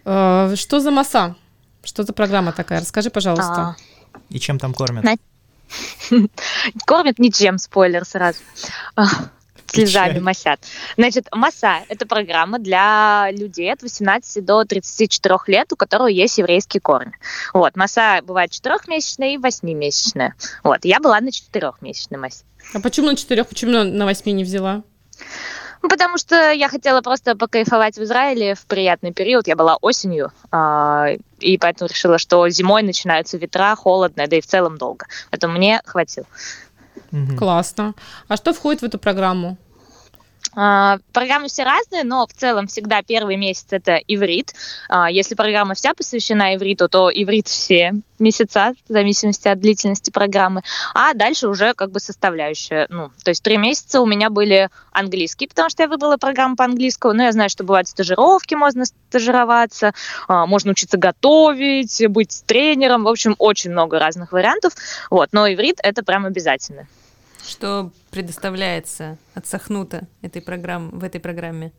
Привет. 0.04 0.58
Что 0.58 0.80
за 0.80 0.90
масса? 0.90 1.36
Что 1.82 2.02
за 2.02 2.12
программа 2.12 2.52
такая? 2.52 2.80
Расскажи, 2.80 3.10
пожалуйста. 3.10 3.52
А... 3.52 3.76
И 4.30 4.38
чем 4.38 4.58
там 4.58 4.74
кормят? 4.74 5.04
Кормят 6.86 7.18
ничем, 7.18 7.58
спойлер 7.58 8.04
сразу 8.04 8.38
слезами 9.74 10.18
масят. 10.18 10.60
Значит, 10.96 11.28
МАСА– 11.32 11.80
это 11.88 12.06
программа 12.06 12.58
для 12.58 13.30
людей 13.32 13.72
от 13.72 13.82
18 13.82 14.44
до 14.44 14.64
34 14.64 15.36
лет, 15.48 15.72
у 15.72 15.76
которых 15.76 16.10
есть 16.10 16.38
еврейский 16.38 16.80
корни. 16.80 17.12
Вот, 17.52 17.76
МАСА 17.76 18.20
бывает 18.22 18.50
четырехмесячная 18.50 19.34
и 19.34 19.38
восьмимесячная. 19.38 20.34
Вот, 20.62 20.84
я 20.84 21.00
была 21.00 21.20
на 21.20 21.32
четырехмесячной 21.32 22.18
МАСе. 22.18 22.44
А 22.72 22.80
почему 22.80 23.08
на 23.08 23.16
четырех, 23.16 23.48
почему 23.48 23.72
на 23.84 24.04
восьми 24.04 24.32
не 24.32 24.44
взяла? 24.44 24.82
Ну, 25.84 25.90
потому 25.90 26.16
что 26.16 26.50
я 26.50 26.70
хотела 26.70 27.02
просто 27.02 27.36
покайфовать 27.36 27.98
в 27.98 28.02
Израиле 28.04 28.54
в 28.54 28.64
приятный 28.64 29.12
период. 29.12 29.46
Я 29.46 29.54
была 29.54 29.76
осенью, 29.76 30.32
э, 30.50 31.18
и 31.40 31.58
поэтому 31.58 31.90
решила, 31.90 32.16
что 32.16 32.48
зимой 32.48 32.82
начинаются 32.82 33.36
ветра, 33.36 33.76
холодно, 33.76 34.26
да 34.26 34.36
и 34.36 34.40
в 34.40 34.46
целом 34.46 34.78
долго. 34.78 35.04
Поэтому 35.30 35.58
мне 35.58 35.82
хватило. 35.84 36.24
Классно. 37.36 37.94
А 38.28 38.36
что 38.38 38.54
входит 38.54 38.80
в 38.80 38.84
эту 38.84 38.98
программу? 38.98 39.58
А, 40.56 40.98
программы 41.12 41.48
все 41.48 41.64
разные, 41.64 42.04
но 42.04 42.26
в 42.26 42.32
целом 42.32 42.66
всегда 42.66 43.02
первый 43.02 43.36
месяц 43.36 43.66
это 43.70 43.96
иврит. 43.96 44.54
А, 44.88 45.10
если 45.10 45.34
программа 45.34 45.74
вся 45.74 45.94
посвящена 45.94 46.54
ивриту, 46.54 46.88
то 46.88 47.10
иврит 47.10 47.48
все 47.48 47.92
месяца, 48.18 48.74
в 48.88 48.92
зависимости 48.92 49.48
от 49.48 49.58
длительности 49.58 50.10
программы. 50.10 50.62
А 50.94 51.14
дальше 51.14 51.48
уже 51.48 51.74
как 51.74 51.90
бы 51.90 51.98
составляющая. 52.00 52.86
Ну, 52.88 53.10
то 53.24 53.30
есть 53.30 53.42
три 53.42 53.56
месяца 53.56 54.00
у 54.00 54.06
меня 54.06 54.30
были 54.30 54.70
английские, 54.92 55.48
потому 55.48 55.68
что 55.68 55.82
я 55.82 55.88
выбрала 55.88 56.16
программу 56.16 56.56
по 56.56 56.64
английскому. 56.64 57.14
Но 57.14 57.24
я 57.24 57.32
знаю, 57.32 57.50
что 57.50 57.64
бывают 57.64 57.88
стажировки, 57.88 58.54
можно 58.54 58.84
стажироваться, 58.84 59.92
а, 60.28 60.46
можно 60.46 60.70
учиться 60.70 60.96
готовить, 60.96 62.02
быть 62.08 62.44
тренером. 62.46 63.04
В 63.04 63.08
общем, 63.08 63.34
очень 63.38 63.72
много 63.72 63.98
разных 63.98 64.32
вариантов. 64.32 64.74
Вот, 65.10 65.30
но 65.32 65.52
иврит 65.52 65.78
это 65.82 66.04
прям 66.04 66.26
обязательно. 66.26 66.86
Что 67.54 67.92
предоставляется 68.10 69.16
от 69.32 69.46
Сахнута 69.46 70.08
этой 70.22 70.42
программ, 70.42 70.90
в 70.90 71.04
этой 71.04 71.20
программе? 71.20 71.70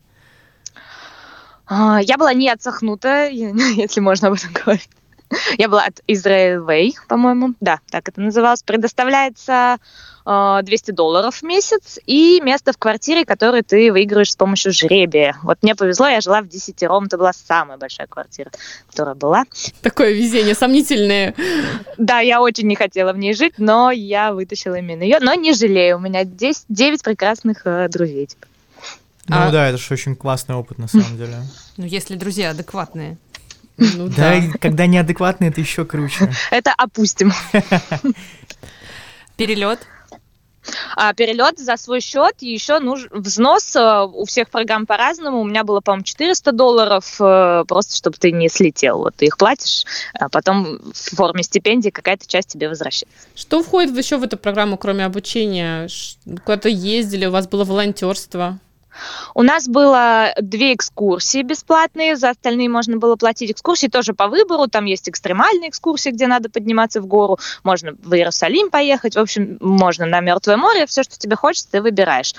А, 1.65 1.99
я 2.01 2.17
была 2.17 2.33
не 2.33 2.49
от 2.49 2.61
Сахнута, 2.61 3.27
если 3.29 3.99
можно 3.99 4.29
об 4.29 4.35
этом 4.35 4.53
говорить. 4.53 4.89
Я 5.57 5.69
была 5.69 5.85
от 5.85 6.01
Israel 6.07 6.65
Way, 6.65 6.93
по-моему. 7.07 7.53
Да, 7.59 7.79
так 7.89 8.09
это 8.09 8.21
называлось. 8.21 8.63
Предоставляется 8.63 9.77
200 10.25 10.91
э, 10.91 10.93
долларов 10.93 11.35
в 11.35 11.43
месяц 11.43 11.99
и 12.05 12.41
место 12.41 12.73
в 12.73 12.77
квартире, 12.77 13.25
которое 13.25 13.61
ты 13.61 13.91
выигрываешь 13.91 14.31
с 14.31 14.35
помощью 14.35 14.73
жребия. 14.73 15.37
Вот 15.43 15.59
мне 15.61 15.75
повезло, 15.75 16.07
я 16.07 16.19
жила 16.19 16.41
в 16.41 16.47
десятером, 16.47 17.05
это 17.05 17.17
была 17.17 17.31
самая 17.31 17.77
большая 17.77 18.07
квартира, 18.07 18.49
которая 18.89 19.13
была. 19.13 19.43
Такое 19.81 20.13
везение 20.13 20.55
сомнительное. 20.55 21.35
Да, 21.97 22.21
я 22.21 22.41
очень 22.41 22.67
не 22.67 22.75
хотела 22.75 23.13
в 23.13 23.17
ней 23.17 23.35
жить, 23.35 23.53
но 23.57 23.91
я 23.91 24.33
вытащила 24.33 24.75
именно 24.75 25.03
ее, 25.03 25.19
но 25.19 25.35
не 25.35 25.53
жалею, 25.53 25.97
у 25.97 25.99
меня 25.99 26.23
10, 26.23 26.65
9 26.69 27.03
прекрасных 27.03 27.61
э, 27.65 27.87
друзей. 27.87 28.25
Типа. 28.25 28.47
Ну 29.27 29.35
а... 29.37 29.51
да, 29.51 29.67
это 29.69 29.77
же 29.77 29.93
очень 29.93 30.15
классный 30.15 30.55
опыт 30.55 30.79
на 30.79 30.87
самом 30.87 31.17
деле. 31.17 31.35
Ну 31.77 31.85
если 31.85 32.15
друзья 32.15 32.51
адекватные. 32.51 33.17
Ну, 33.77 34.07
да, 34.07 34.39
да, 34.39 34.57
когда 34.59 34.85
неадекватные, 34.85 35.49
это 35.49 35.61
еще 35.61 35.85
круче. 35.85 36.31
Это 36.51 36.73
опустим. 36.77 37.33
Перелет. 39.37 39.79
А, 40.95 41.13
перелет 41.13 41.59
за 41.59 41.77
свой 41.77 42.01
счет, 42.01 42.35
и 42.39 42.51
еще 42.51 42.79
нужен 42.79 43.09
взнос 43.11 43.75
э, 43.75 44.05
у 44.05 44.25
всех 44.25 44.49
программ 44.49 44.85
по-разному. 44.85 45.41
У 45.41 45.43
меня 45.43 45.63
было, 45.63 45.81
по-моему, 45.81 46.03
400 46.03 46.51
долларов, 46.51 47.17
э, 47.19 47.65
просто 47.67 47.95
чтобы 47.95 48.17
ты 48.17 48.31
не 48.31 48.49
слетел. 48.49 48.99
Вот 48.99 49.15
ты 49.15 49.25
их 49.25 49.37
платишь, 49.37 49.85
а 50.13 50.29
потом 50.29 50.79
в 50.93 51.15
форме 51.15 51.43
стипендии 51.43 51.89
какая-то 51.89 52.27
часть 52.27 52.49
тебе 52.49 52.69
возвращается. 52.69 53.27
Что 53.35 53.61
входит 53.61 53.95
еще 53.95 54.17
в 54.17 54.23
эту 54.23 54.37
программу, 54.37 54.77
кроме 54.77 55.05
обучения? 55.05 55.87
Куда-то 56.43 56.69
ездили, 56.69 57.25
у 57.25 57.31
вас 57.31 57.47
было 57.47 57.63
волонтерство? 57.63 58.59
У 59.33 59.43
нас 59.43 59.67
было 59.67 60.33
две 60.39 60.73
экскурсии 60.73 61.41
бесплатные, 61.41 62.15
за 62.15 62.29
остальные 62.29 62.69
можно 62.69 62.97
было 62.97 63.15
платить. 63.15 63.51
Экскурсии 63.51 63.87
тоже 63.87 64.13
по 64.13 64.27
выбору, 64.27 64.67
там 64.67 64.85
есть 64.85 65.09
экстремальные 65.09 65.69
экскурсии, 65.69 66.09
где 66.09 66.27
надо 66.27 66.49
подниматься 66.49 67.01
в 67.01 67.07
гору, 67.07 67.39
можно 67.63 67.95
в 68.03 68.13
Иерусалим 68.13 68.69
поехать, 68.69 69.15
в 69.15 69.19
общем, 69.19 69.57
можно 69.59 70.05
на 70.05 70.19
Мертвое 70.19 70.57
море, 70.57 70.85
все, 70.85 71.03
что 71.03 71.17
тебе 71.17 71.35
хочется, 71.35 71.71
ты 71.71 71.81
выбираешь. 71.81 72.33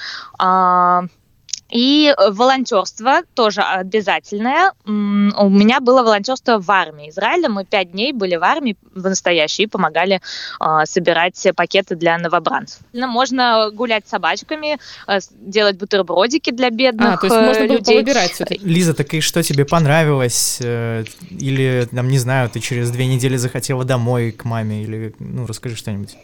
И 1.70 2.14
волонтерство 2.16 3.22
тоже 3.34 3.62
обязательное. 3.62 4.72
У 4.84 5.48
меня 5.48 5.80
было 5.80 6.02
волонтерство 6.02 6.60
в 6.60 6.70
армии 6.70 7.10
Израиля. 7.10 7.48
Мы 7.48 7.64
пять 7.64 7.92
дней 7.92 8.12
были 8.12 8.36
в 8.36 8.44
армии 8.44 8.76
в 8.94 9.02
настоящей 9.02 9.64
и 9.64 9.66
помогали 9.66 10.20
э, 10.60 10.86
собирать 10.86 11.46
пакеты 11.56 11.96
для 11.96 12.18
новобранцев. 12.18 12.80
Можно 12.92 13.70
гулять 13.72 14.06
с 14.06 14.10
собачками, 14.10 14.78
э, 15.08 15.18
делать 15.30 15.76
бутербродики 15.76 16.50
для 16.50 16.70
бедных 16.70 17.14
а, 17.14 17.16
то 17.16 17.26
есть 17.26 17.36
можно 17.36 17.66
было 17.66 17.78
повыбирать 17.78 18.32
все-таки. 18.32 18.64
Лиза, 18.64 18.94
так 18.94 19.12
и 19.14 19.20
что 19.20 19.42
тебе 19.42 19.64
понравилось? 19.64 20.58
Э, 20.60 21.04
или, 21.30 21.88
там, 21.92 22.08
не 22.08 22.18
знаю, 22.18 22.48
ты 22.48 22.60
через 22.60 22.90
две 22.90 23.06
недели 23.06 23.36
захотела 23.36 23.84
домой 23.84 24.32
к 24.32 24.44
маме? 24.44 24.82
Или, 24.82 25.14
ну, 25.18 25.46
расскажи 25.46 25.76
что-нибудь. 25.76 26.16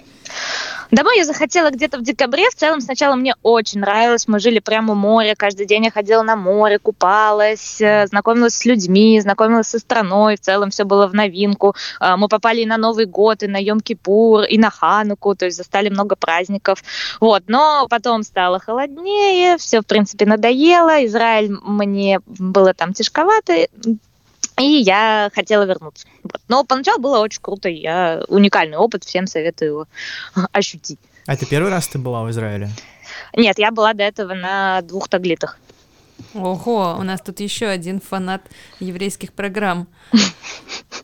Домой 0.93 1.17
я 1.17 1.25
захотела 1.25 1.71
где-то 1.71 1.97
в 1.97 2.03
декабре. 2.03 2.51
В 2.51 2.55
целом 2.55 2.83
сначала 2.83 3.15
мне 3.17 3.35
очень 3.43 3.81
нравилось. 3.81 4.29
Мы 4.29 4.39
жили 4.41 4.59
прямо 4.59 4.93
у 4.93 4.95
моря. 4.95 5.35
Каждый 5.35 5.65
день 5.65 5.87
я 5.87 5.91
ходила 5.91 6.23
на 6.23 6.37
море, 6.37 6.79
купалась, 6.79 7.81
э, 7.81 8.07
знакомилась 8.09 8.55
с 8.57 8.67
людьми, 8.67 9.19
знакомилась 9.19 9.69
со 9.69 9.79
страной. 9.79 10.37
В 10.37 10.41
целом 10.41 10.69
все 10.69 10.85
было 10.85 11.07
в 11.07 11.15
новинку. 11.15 11.75
А, 11.99 12.19
мы 12.19 12.29
попали 12.29 12.61
и 12.61 12.67
на 12.67 12.77
Новый 12.77 13.07
год, 13.07 13.43
и 13.43 13.47
на 13.47 13.63
Йом-Кипур, 13.63 14.45
и 14.45 14.59
на 14.59 14.69
Хануку. 14.69 15.35
То 15.35 15.47
есть 15.47 15.57
застали 15.57 15.89
много 15.89 16.15
праздников. 16.15 16.85
Вот. 17.21 17.45
Но 17.47 17.87
потом 17.89 18.23
стало 18.23 18.59
холоднее, 18.59 19.57
все, 19.57 19.81
в 19.81 19.87
принципе, 19.87 20.27
надоело. 20.27 21.07
Израиль 21.07 21.57
мне 21.63 22.21
было 22.27 22.75
там 22.75 22.93
тяжковато. 22.93 23.67
И 24.59 24.65
я 24.65 25.31
хотела 25.35 25.65
вернуться. 25.65 26.07
Вот. 26.23 26.41
Но 26.49 26.65
поначалу 26.65 27.01
было 27.01 27.19
очень 27.19 27.41
круто. 27.41 27.69
Я 27.69 28.23
уникальный 28.29 28.77
опыт, 28.77 29.05
всем 29.05 29.27
советую 29.27 29.71
его 29.71 29.87
ощутить. 30.53 30.99
А 31.27 31.35
это 31.35 31.47
первый 31.47 31.71
раз 31.71 31.89
ты 31.89 31.99
была 31.99 32.25
в 32.25 32.31
Израиле? 32.31 32.69
Нет, 33.35 33.59
я 33.59 33.71
была 33.71 33.95
до 33.95 34.03
этого 34.03 34.35
на 34.35 34.83
двух 34.83 35.09
таглитах. 35.09 35.59
Ого, 36.35 36.97
у 36.99 37.03
нас 37.03 37.21
тут 37.21 37.41
еще 37.41 37.67
один 37.67 38.01
фанат 38.01 38.43
еврейских 38.81 39.33
программ. 39.33 39.89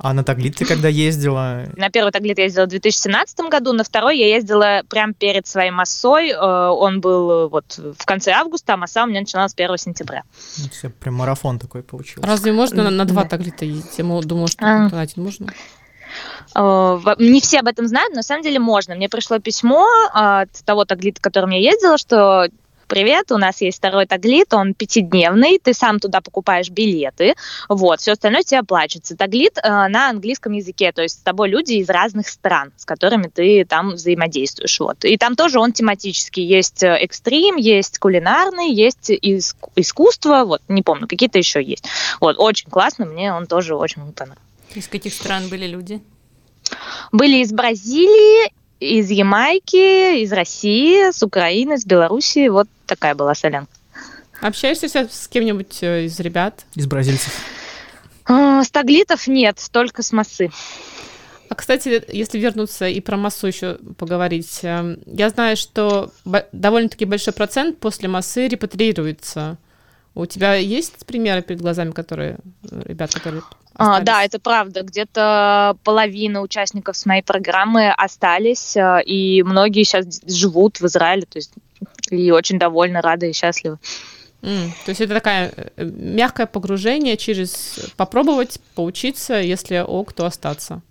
А 0.00 0.12
на 0.12 0.22
Таглит 0.22 0.54
ты 0.54 0.64
когда 0.64 0.88
ездила? 0.88 1.64
На 1.76 1.90
первый 1.90 2.12
Таглит 2.12 2.38
я 2.38 2.44
ездила 2.44 2.66
в 2.66 2.68
2017 2.68 3.40
году, 3.50 3.72
на 3.72 3.82
второй 3.82 4.18
я 4.18 4.28
ездила 4.28 4.82
прямо 4.88 5.12
перед 5.12 5.46
своей 5.46 5.70
массой. 5.70 6.30
Э, 6.30 6.68
он 6.68 7.00
был 7.00 7.30
э, 7.30 7.48
вот 7.48 7.78
в 7.98 8.04
конце 8.04 8.32
августа, 8.32 8.74
а 8.74 8.76
масса 8.76 9.04
у 9.04 9.06
меня 9.06 9.20
начиналась 9.20 9.54
1 9.56 9.78
сентября. 9.78 10.22
Все, 10.70 10.90
прям 10.90 11.14
марафон 11.14 11.58
такой 11.58 11.82
получился. 11.82 12.24
Разве 12.24 12.52
можно 12.52 12.84
на, 12.84 12.90
на 12.90 13.04
два 13.06 13.24
Таглита 13.24 13.64
ездить? 13.64 13.98
Я 13.98 14.04
думала, 14.04 14.46
что 14.46 14.64
а. 14.64 14.88
на 14.88 15.00
один 15.00 15.24
можно. 15.24 15.48
Э, 16.54 16.98
не 17.18 17.40
все 17.40 17.60
об 17.60 17.66
этом 17.66 17.86
знают, 17.86 18.10
но 18.10 18.16
на 18.16 18.22
самом 18.22 18.42
деле 18.42 18.58
можно. 18.58 18.94
Мне 18.94 19.08
пришло 19.08 19.38
письмо 19.38 19.86
от 20.12 20.50
того 20.64 20.84
таглита, 20.84 21.20
которым 21.20 21.50
я 21.50 21.58
ездила, 21.58 21.98
что 21.98 22.48
привет, 22.88 23.30
у 23.30 23.38
нас 23.38 23.60
есть 23.60 23.78
второй 23.78 24.06
таглит, 24.06 24.52
он 24.52 24.74
пятидневный, 24.74 25.60
ты 25.62 25.74
сам 25.74 26.00
туда 26.00 26.20
покупаешь 26.20 26.70
билеты, 26.70 27.34
вот, 27.68 28.00
все 28.00 28.12
остальное 28.12 28.42
тебе 28.42 28.60
оплачивается. 28.60 29.16
Таглит 29.16 29.58
э, 29.62 29.68
на 29.68 30.10
английском 30.10 30.52
языке, 30.52 30.90
то 30.92 31.02
есть 31.02 31.20
с 31.20 31.22
тобой 31.22 31.50
люди 31.50 31.74
из 31.74 31.88
разных 31.88 32.28
стран, 32.28 32.72
с 32.76 32.84
которыми 32.84 33.28
ты 33.28 33.64
там 33.64 33.90
взаимодействуешь, 33.90 34.80
вот. 34.80 35.04
И 35.04 35.16
там 35.16 35.36
тоже 35.36 35.60
он 35.60 35.72
тематический, 35.72 36.44
есть 36.44 36.82
э, 36.82 36.96
экстрим, 36.96 37.56
есть 37.56 37.98
кулинарный, 37.98 38.72
есть 38.72 39.10
иск- 39.10 39.70
искусство, 39.76 40.44
вот, 40.44 40.62
не 40.68 40.82
помню, 40.82 41.06
какие-то 41.06 41.38
еще 41.38 41.62
есть. 41.62 41.84
Вот, 42.20 42.36
очень 42.38 42.70
классно, 42.70 43.06
мне 43.06 43.32
он 43.32 43.46
тоже 43.46 43.76
очень 43.76 44.02
понравился. 44.12 44.42
Из 44.74 44.88
каких 44.88 45.14
стран 45.14 45.48
были 45.48 45.66
люди? 45.66 46.02
Были 47.12 47.36
из 47.38 47.52
Бразилии, 47.52 48.52
из 48.80 49.10
Ямайки, 49.10 50.22
из 50.22 50.32
России, 50.32 51.10
с 51.10 51.22
Украины, 51.22 51.78
с 51.78 51.84
Белоруссии. 51.84 52.48
Вот 52.48 52.68
такая 52.86 53.14
была 53.14 53.34
солянка. 53.34 53.72
Общаешься 54.40 54.88
с 54.88 55.28
кем-нибудь 55.28 55.78
э, 55.82 56.04
из 56.04 56.18
ребят? 56.20 56.64
Из 56.74 56.86
бразильцев? 56.86 57.32
А, 58.24 58.62
с 58.62 58.70
таглитов 58.70 59.26
нет, 59.26 59.58
только 59.72 60.02
с 60.02 60.12
массы. 60.12 60.50
А, 61.48 61.54
кстати, 61.54 62.04
если 62.12 62.38
вернуться 62.38 62.86
и 62.86 63.00
про 63.00 63.16
массу 63.16 63.46
еще 63.46 63.78
поговорить, 63.96 64.60
эм, 64.62 64.98
я 65.06 65.30
знаю, 65.30 65.56
что 65.56 66.12
довольно-таки 66.52 67.04
большой 67.04 67.32
процент 67.32 67.78
после 67.78 68.08
массы 68.08 68.46
репатриируется. 68.46 69.56
У 70.18 70.26
тебя 70.26 70.54
есть 70.54 71.06
примеры 71.06 71.42
перед 71.42 71.60
глазами, 71.60 71.92
которые 71.92 72.38
э, 72.70 72.82
ребят, 72.86 73.14
которые 73.14 73.42
а, 73.76 74.00
да, 74.00 74.24
это 74.24 74.40
правда. 74.40 74.82
Где-то 74.82 75.76
половина 75.84 76.40
участников 76.40 76.96
с 76.96 77.06
моей 77.06 77.22
программы 77.22 77.92
остались, 77.92 78.76
э, 78.76 79.00
и 79.04 79.44
многие 79.44 79.84
сейчас 79.84 80.20
живут 80.26 80.80
в 80.80 80.86
Израиле, 80.86 81.22
то 81.22 81.38
есть 81.38 81.52
и 82.10 82.32
очень 82.32 82.58
довольны, 82.58 83.00
рады 83.00 83.30
и 83.30 83.32
счастливы. 83.32 83.78
Mm, 84.42 84.70
то 84.84 84.88
есть 84.88 85.00
это 85.00 85.14
такое 85.14 85.52
э, 85.76 85.84
мягкое 85.84 86.46
погружение 86.46 87.16
через 87.16 87.92
попробовать, 87.96 88.58
поучиться, 88.74 89.34
если 89.34 89.78
ок, 89.86 90.12
то 90.12 90.26
остаться. 90.26 90.82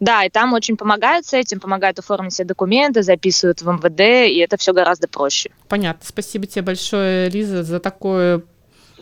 Да, 0.00 0.24
и 0.24 0.30
там 0.30 0.54
очень 0.54 0.78
помогают 0.78 1.26
с 1.26 1.34
этим, 1.34 1.60
помогают 1.60 1.98
оформить 1.98 2.32
все 2.32 2.44
документы, 2.44 3.02
записывают 3.02 3.60
в 3.60 3.68
МВД, 3.68 4.00
и 4.30 4.38
это 4.38 4.56
все 4.56 4.72
гораздо 4.72 5.06
проще. 5.06 5.50
Понятно. 5.68 6.06
Спасибо 6.06 6.46
тебе 6.46 6.62
большое, 6.62 7.28
Лиза, 7.28 7.62
за 7.62 7.80
такое 7.80 8.42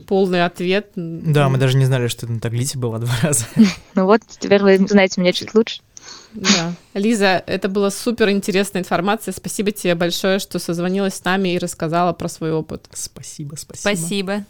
полный 0.06 0.44
ответ. 0.44 0.90
Да, 0.96 1.48
мы 1.48 1.58
даже 1.58 1.76
не 1.76 1.84
знали, 1.84 2.08
что 2.08 2.26
это 2.26 2.34
на 2.34 2.40
Таглите 2.40 2.78
было 2.78 2.98
два 2.98 3.14
раза. 3.22 3.46
Ну 3.94 4.06
вот, 4.06 4.22
теперь 4.38 4.62
вы 4.62 4.78
знаете 4.78 5.20
меня 5.20 5.32
чуть 5.32 5.54
лучше. 5.54 5.80
Да. 6.32 6.72
Лиза, 6.94 7.42
это 7.46 7.68
была 7.68 7.90
супер 7.90 8.30
интересная 8.30 8.82
информация. 8.82 9.32
Спасибо 9.32 9.70
тебе 9.70 9.94
большое, 9.94 10.38
что 10.38 10.58
созвонилась 10.58 11.14
с 11.14 11.24
нами 11.24 11.50
и 11.50 11.58
рассказала 11.58 12.12
про 12.12 12.28
свой 12.28 12.52
опыт. 12.52 12.86
Спасибо, 12.92 13.56
спасибо. 13.56 13.96
Спасибо. 13.96 14.44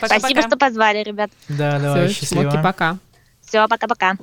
Пока, 0.00 0.18
спасибо, 0.18 0.40
пока. 0.42 0.48
что 0.48 0.56
позвали, 0.56 1.02
ребят. 1.02 1.30
Да, 1.48 1.78
давай, 1.78 2.08
Всё, 2.08 2.20
счастливо. 2.20 2.50
Смоки, 2.50 2.62
пока. 2.62 2.98
Все, 3.42 3.66
пока-пока. 3.68 4.16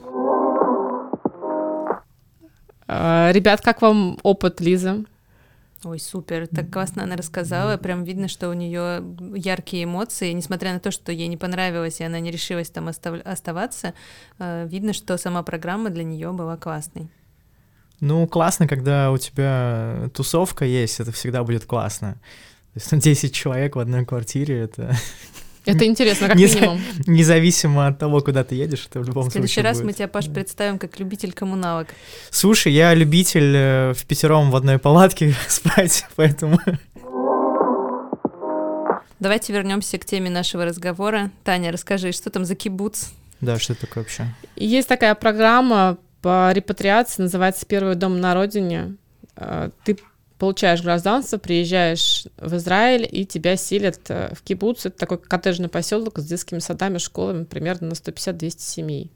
А, 2.88 3.32
ребят, 3.32 3.62
как 3.62 3.82
вам 3.82 4.18
опыт 4.24 4.62
Лизы? 4.62 5.06
Ой, 5.88 6.00
супер, 6.00 6.48
так 6.48 6.70
классно 6.70 7.04
она 7.04 7.16
рассказала, 7.16 7.78
прям 7.78 8.04
видно, 8.04 8.28
что 8.28 8.50
у 8.50 8.54
нее 8.54 9.02
яркие 9.36 9.86
эмоции, 9.86 10.34
несмотря 10.34 10.74
на 10.74 10.80
то, 10.82 10.92
что 10.92 11.14
ей 11.14 11.28
не 11.28 11.38
понравилось, 11.38 12.02
и 12.02 12.04
она 12.04 12.20
не 12.20 12.30
решилась 12.30 12.70
там 12.70 12.90
остав- 12.90 13.22
оставаться, 13.24 13.94
э, 14.38 14.68
видно, 14.68 14.92
что 14.92 15.18
сама 15.18 15.44
программа 15.44 15.90
для 15.90 16.04
нее 16.04 16.34
была 16.34 16.58
классной. 16.58 17.10
Ну, 18.02 18.28
классно, 18.28 18.68
когда 18.68 19.12
у 19.12 19.18
тебя 19.18 20.10
тусовка 20.14 20.66
есть, 20.66 21.00
это 21.00 21.14
всегда 21.14 21.44
будет 21.44 21.64
классно. 21.64 22.18
То 22.74 22.82
есть 22.96 23.04
10 23.04 23.34
человек 23.34 23.78
в 23.78 23.80
одной 23.80 24.06
квартире, 24.06 24.60
это 24.60 24.94
это 25.68 25.86
интересно, 25.86 26.28
как 26.28 26.38
минимум. 26.38 26.82
Независимо 27.06 27.88
от 27.88 28.00
того, 28.00 28.22
куда 28.22 28.44
ты 28.44 28.56
едешь, 28.56 28.88
это 28.90 29.00
в 29.00 29.08
любом 29.08 29.24
случае 29.24 29.30
В 29.30 29.34
следующий 29.34 29.62
раз 29.62 29.82
мы 29.82 29.94
тебя, 29.94 30.08
Паш, 30.08 30.30
представим 30.30 30.80
как 30.80 31.00
любитель 31.00 31.34
коммуналок. 31.34 31.88
Слушай, 32.30 32.74
я 32.74 32.94
любитель 32.94 33.54
э, 33.56 33.94
в 33.94 34.06
пятером 34.06 34.52
в 34.52 34.56
одной 34.56 34.80
палатке 34.80 35.34
спать, 35.48 36.06
поэтому... 36.16 36.60
Давайте 39.20 39.52
вернемся 39.52 39.98
к 39.98 40.06
теме 40.06 40.30
нашего 40.30 40.64
разговора. 40.66 41.32
Таня, 41.44 41.72
расскажи, 41.72 42.12
что 42.12 42.30
там 42.30 42.46
за 42.46 42.56
кибуц? 42.56 43.08
Да, 43.42 43.58
что 43.58 43.74
это 43.74 43.88
такое 43.88 44.04
вообще? 44.04 44.28
Есть 44.56 44.88
такая 44.88 45.16
программа 45.16 45.98
по 46.22 46.52
репатриации, 46.52 47.24
называется 47.24 47.66
«Первый 47.66 47.96
дом 47.96 48.20
на 48.20 48.34
родине». 48.34 48.96
Э, 49.36 49.70
ты 49.84 49.98
получаешь 50.38 50.82
гражданство, 50.82 51.38
приезжаешь 51.38 52.28
в 52.38 52.56
Израиль, 52.58 53.08
и 53.10 53.26
тебя 53.26 53.56
селят 53.56 54.00
э, 54.10 54.34
в 54.36 54.44
кибуц. 54.44 54.86
Это 54.86 54.98
такой 54.98 55.18
коттеджный 55.18 55.70
поселок 55.70 56.20
с 56.20 56.26
детскими 56.26 56.60
садами, 56.60 56.98
школами, 56.98 57.44
примерно 57.44 57.88
на 57.88 57.94
150-200 57.94 58.60
семей. 58.60 59.12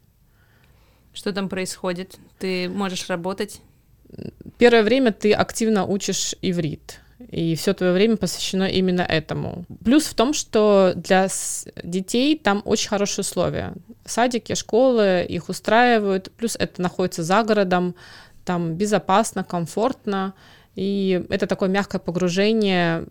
Что 1.12 1.32
там 1.32 1.48
происходит? 1.48 2.16
Ты 2.38 2.68
можешь 2.68 3.08
работать? 3.08 3.60
Первое 4.58 4.82
время 4.82 5.12
ты 5.12 5.32
активно 5.32 5.84
учишь 5.84 6.34
иврит. 6.42 7.00
И 7.30 7.54
все 7.54 7.72
твое 7.72 7.92
время 7.92 8.16
посвящено 8.16 8.64
именно 8.64 9.02
этому. 9.02 9.64
Плюс 9.84 10.06
в 10.06 10.14
том, 10.14 10.32
что 10.32 10.92
для 10.96 11.28
детей 11.82 12.36
там 12.36 12.62
очень 12.64 12.88
хорошие 12.88 13.22
условия. 13.22 13.74
Садики, 14.04 14.54
школы 14.54 15.24
их 15.28 15.48
устраивают. 15.48 16.32
Плюс 16.36 16.56
это 16.56 16.82
находится 16.82 17.22
за 17.22 17.42
городом. 17.44 17.94
Там 18.44 18.74
безопасно, 18.74 19.44
комфортно. 19.44 20.34
И 20.74 21.24
это 21.28 21.46
такое 21.46 21.68
мягкое 21.68 21.98
погружение. 21.98 23.06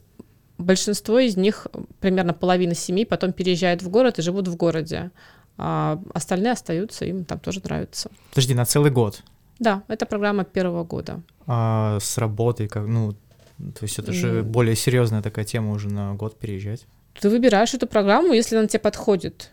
Большинство 0.57 1.19
из 1.19 1.37
них, 1.37 1.67
примерно 1.99 2.33
половина 2.33 2.75
семей, 2.75 3.05
потом 3.05 3.33
переезжают 3.33 3.81
в 3.81 3.89
город 3.89 4.19
и 4.19 4.21
живут 4.21 4.47
в 4.47 4.55
городе. 4.55 5.11
А 5.57 6.01
остальные 6.13 6.53
остаются, 6.53 7.05
им 7.05 7.25
там 7.25 7.39
тоже 7.39 7.61
нравится. 7.63 8.09
Подожди, 8.31 8.53
на 8.53 8.65
целый 8.65 8.91
год? 8.91 9.23
Да, 9.59 9.83
это 9.87 10.05
программа 10.05 10.43
первого 10.43 10.83
года. 10.83 11.21
А 11.45 11.99
с 11.99 12.17
работой, 12.17 12.67
как, 12.67 12.87
ну, 12.87 13.13
то 13.57 13.83
есть 13.83 13.99
это 13.99 14.11
же 14.11 14.39
mm. 14.39 14.43
более 14.43 14.75
серьезная 14.75 15.21
такая 15.21 15.45
тема 15.45 15.71
уже 15.71 15.87
на 15.89 16.15
год 16.15 16.39
переезжать. 16.39 16.87
Ты 17.19 17.29
выбираешь 17.29 17.73
эту 17.73 17.85
программу, 17.85 18.33
если 18.33 18.55
она 18.55 18.67
тебе 18.67 18.79
подходит. 18.79 19.51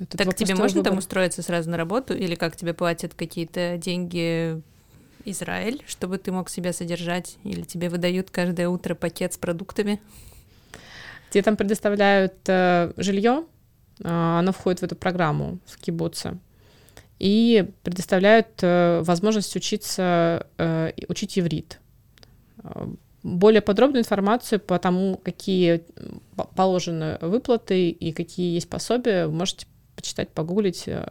Это 0.00 0.18
так 0.18 0.34
тебе 0.34 0.54
можно 0.56 0.78
выбор. 0.78 0.90
там 0.90 0.98
устроиться 0.98 1.42
сразу 1.42 1.70
на 1.70 1.76
работу, 1.76 2.14
или 2.14 2.34
как 2.34 2.56
тебе 2.56 2.74
платят 2.74 3.14
какие-то 3.14 3.76
деньги 3.76 4.60
Израиль, 5.24 5.82
чтобы 5.86 6.18
ты 6.18 6.32
мог 6.32 6.48
себя 6.48 6.72
содержать, 6.72 7.36
или 7.44 7.62
тебе 7.62 7.88
выдают 7.88 8.30
каждое 8.30 8.68
утро 8.68 8.94
пакет 8.94 9.34
с 9.34 9.38
продуктами? 9.38 10.00
Тебе 11.30 11.42
там 11.42 11.56
предоставляют 11.56 12.34
э, 12.46 12.92
жилье, 12.96 13.44
э, 14.00 14.08
оно 14.08 14.52
входит 14.52 14.80
в 14.80 14.84
эту 14.84 14.96
программу 14.96 15.58
в 15.66 15.78
кибуце, 15.78 16.38
и 17.18 17.70
предоставляют 17.82 18.48
э, 18.62 19.00
возможность 19.02 19.54
учиться, 19.56 20.46
э, 20.58 20.92
учить 21.08 21.38
иврит. 21.38 21.80
Э, 22.64 22.86
более 23.22 23.62
подробную 23.62 24.02
информацию 24.02 24.58
по 24.58 24.78
тому, 24.78 25.16
какие 25.22 25.84
положены 26.56 27.18
выплаты 27.20 27.90
и 27.90 28.12
какие 28.12 28.54
есть 28.54 28.68
пособия, 28.68 29.26
вы 29.26 29.32
можете 29.32 29.66
почитать, 29.94 30.30
погуглить. 30.30 30.88
Э, 30.88 31.06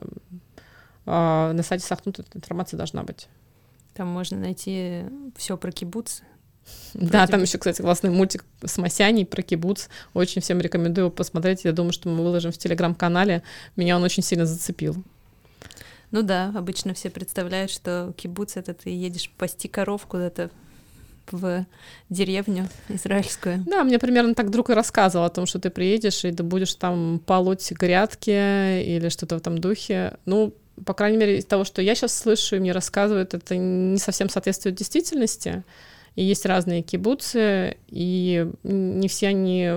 э, 1.05 1.51
на 1.53 1.63
сайте 1.63 1.85
Сахнут 1.85 2.19
эта 2.19 2.37
информация 2.37 2.77
должна 2.77 3.03
быть. 3.03 3.27
Там 3.93 4.07
можно 4.07 4.37
найти 4.37 5.03
все 5.35 5.57
про 5.57 5.71
кибуц. 5.71 6.21
Да, 6.93 7.27
там 7.27 7.41
еще, 7.41 7.57
кстати, 7.57 7.81
классный 7.81 8.09
мультик 8.09 8.45
с 8.63 8.77
Масяней 8.77 9.25
про 9.25 9.41
кибуц. 9.41 9.87
Очень 10.13 10.41
всем 10.41 10.61
рекомендую 10.61 11.11
посмотреть. 11.11 11.65
Я 11.65 11.71
думаю, 11.71 11.91
что 11.91 12.09
мы 12.09 12.23
выложим 12.23 12.51
в 12.51 12.57
телеграм-канале. 12.57 13.43
Меня 13.75 13.95
он 13.97 14.03
очень 14.03 14.23
сильно 14.23 14.45
зацепил. 14.45 14.95
Ну 16.11 16.23
да, 16.23 16.53
обычно 16.55 16.93
все 16.93 17.09
представляют, 17.09 17.71
что 17.71 18.13
кибуц 18.17 18.57
это 18.57 18.73
ты 18.73 18.89
едешь 18.89 19.29
пасти 19.37 19.67
коров 19.67 20.05
куда-то 20.05 20.51
в 21.31 21.65
деревню 22.09 22.67
израильскую. 22.89 23.63
Да, 23.65 23.83
мне 23.83 23.97
примерно 23.99 24.35
так 24.35 24.49
друг 24.49 24.69
и 24.69 24.73
рассказывал 24.73 25.25
о 25.25 25.29
том, 25.29 25.45
что 25.45 25.59
ты 25.59 25.69
приедешь, 25.69 26.25
и 26.25 26.31
ты 26.31 26.43
будешь 26.43 26.75
там 26.75 27.21
полоть 27.25 27.71
грядки 27.71 28.29
или 28.83 29.07
что-то 29.09 29.35
в 29.35 29.37
этом 29.39 29.57
духе. 29.57 30.17
Ну, 30.25 30.53
по 30.85 30.93
крайней 30.93 31.17
мере, 31.17 31.37
из 31.39 31.45
того, 31.45 31.63
что 31.63 31.81
я 31.81 31.95
сейчас 31.95 32.17
слышу 32.17 32.55
и 32.55 32.59
мне 32.59 32.71
рассказывают, 32.71 33.33
это 33.33 33.55
не 33.55 33.97
совсем 33.97 34.29
соответствует 34.29 34.75
действительности. 34.75 35.63
И 36.15 36.23
есть 36.23 36.45
разные 36.45 36.81
кибуцы, 36.81 37.77
и 37.87 38.45
не 38.63 39.07
все 39.07 39.29
они 39.29 39.69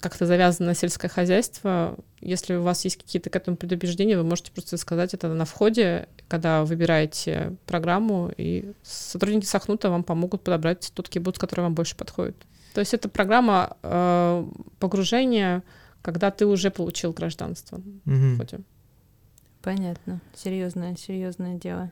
как-то 0.00 0.24
завязаны 0.24 0.68
на 0.68 0.74
сельское 0.74 1.08
хозяйство. 1.08 1.96
Если 2.20 2.54
у 2.54 2.62
вас 2.62 2.84
есть 2.84 2.96
какие-то 2.96 3.28
к 3.28 3.34
этому 3.34 3.56
предубеждения, 3.56 4.16
вы 4.16 4.22
можете 4.22 4.52
просто 4.52 4.76
сказать 4.76 5.14
это 5.14 5.28
на 5.28 5.44
входе, 5.44 6.08
когда 6.28 6.64
выбираете 6.64 7.56
программу, 7.66 8.30
и 8.36 8.72
сотрудники 8.84 9.46
Сахнута 9.46 9.90
вам 9.90 10.04
помогут 10.04 10.44
подобрать 10.44 10.92
тот 10.94 11.08
кибуц, 11.08 11.38
который 11.38 11.62
вам 11.62 11.74
больше 11.74 11.96
подходит. 11.96 12.36
То 12.72 12.78
есть 12.78 12.94
это 12.94 13.08
программа 13.08 13.76
э, 13.82 14.46
погружения, 14.78 15.64
когда 16.02 16.30
ты 16.30 16.46
уже 16.46 16.70
получил 16.70 17.12
гражданство. 17.12 17.80
Мгм. 18.04 18.36
Вроде. 18.36 18.60
Понятно. 19.62 20.20
Серьезное, 20.34 20.96
серьезное 20.96 21.54
дело. 21.54 21.90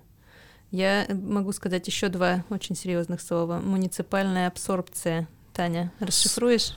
Я 0.71 1.07
могу 1.11 1.53
сказать 1.53 1.87
еще 1.87 2.09
два 2.09 2.45
очень 2.51 2.77
серьезных 2.77 3.21
слова. 3.21 3.61
Муниципальная 3.61 4.49
абсорбция. 4.49 5.27
Таня, 5.55 5.93
расшифруешь? 5.99 6.77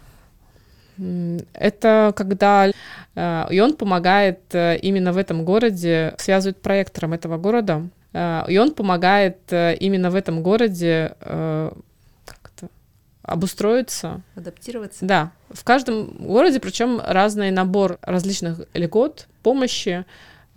Это 1.54 2.13
когда 2.15 2.71
э, 3.15 3.45
и 3.49 3.60
он 3.60 3.75
помогает 3.75 4.39
э, 4.54 4.77
именно 4.77 5.13
в 5.13 5.17
этом 5.17 5.45
городе, 5.45 6.15
связывает 6.17 6.62
проектором 6.62 7.13
этого 7.13 7.38
города, 7.38 7.88
э, 8.13 8.43
и 8.49 8.58
он 8.58 8.73
помогает 8.73 9.39
именно 9.51 10.12
в 10.12 10.15
этом 10.15 10.43
городе 10.43 11.15
как 11.19 12.51
это, 12.56 12.69
обустроиться. 13.23 14.21
Адаптироваться? 14.36 15.06
Да, 15.06 15.32
в 15.49 15.63
каждом 15.63 16.08
городе, 16.19 16.60
причем 16.60 17.01
разный 17.04 17.51
набор 17.51 17.97
различных 18.01 18.62
льгот, 18.73 19.27
помощи. 19.43 20.06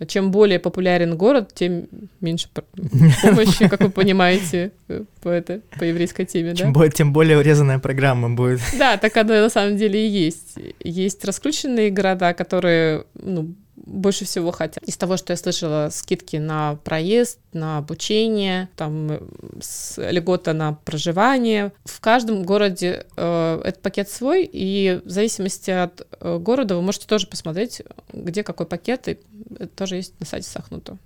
Чем 0.07 0.31
более 0.31 0.59
популярен 0.59 1.15
город, 1.15 1.51
тем 1.53 1.87
меньше 2.19 2.49
помощи, 3.21 3.69
как 3.69 3.79
вы 3.81 3.89
понимаете, 3.89 4.71
э, 4.89 5.03
по, 5.21 5.29
это, 5.29 5.61
по 5.79 5.85
еврейской 5.85 6.25
теме, 6.25 6.49
да? 6.51 6.57
Чем 6.57 6.73
бо- 6.73 6.89
тем 6.89 7.13
более 7.13 7.37
урезанная 7.37 7.79
программа 7.79 8.29
будет. 8.29 8.59
Да, 8.77 8.97
так 8.97 9.15
оно 9.15 9.33
на 9.35 9.49
самом 9.49 9.77
деле 9.77 10.05
и 10.05 10.09
есть. 10.09 10.57
Есть 10.83 11.23
раскрученные 11.23 11.91
города, 11.91 12.33
которые 12.33 13.05
ну, 13.13 13.55
больше 13.85 14.25
всего 14.25 14.51
хотят. 14.51 14.83
Из 14.83 14.97
того, 14.97 15.17
что 15.17 15.33
я 15.33 15.37
слышала, 15.37 15.89
скидки 15.91 16.37
на 16.37 16.75
проезд, 16.83 17.39
на 17.53 17.77
обучение, 17.77 18.69
там 18.75 19.19
с- 19.61 19.95
льгота 20.11 20.53
на 20.53 20.73
проживание. 20.73 21.71
В 21.85 21.99
каждом 22.01 22.43
городе 22.43 23.05
э, 23.15 23.61
этот 23.63 23.81
пакет 23.81 24.09
свой, 24.09 24.49
и 24.51 25.01
в 25.05 25.09
зависимости 25.09 25.71
от 25.71 26.07
э, 26.19 26.37
города 26.39 26.75
вы 26.75 26.81
можете 26.81 27.07
тоже 27.07 27.27
посмотреть, 27.27 27.81
где 28.11 28.43
какой 28.43 28.65
пакет, 28.65 29.07
и 29.07 29.19
это 29.59 29.67
тоже 29.67 29.97
есть 29.97 30.19
на 30.19 30.25
сайте 30.25 30.49
Сахнута. 30.49 30.97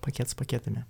Пакет 0.00 0.28
с 0.28 0.34
пакетами. 0.34 0.84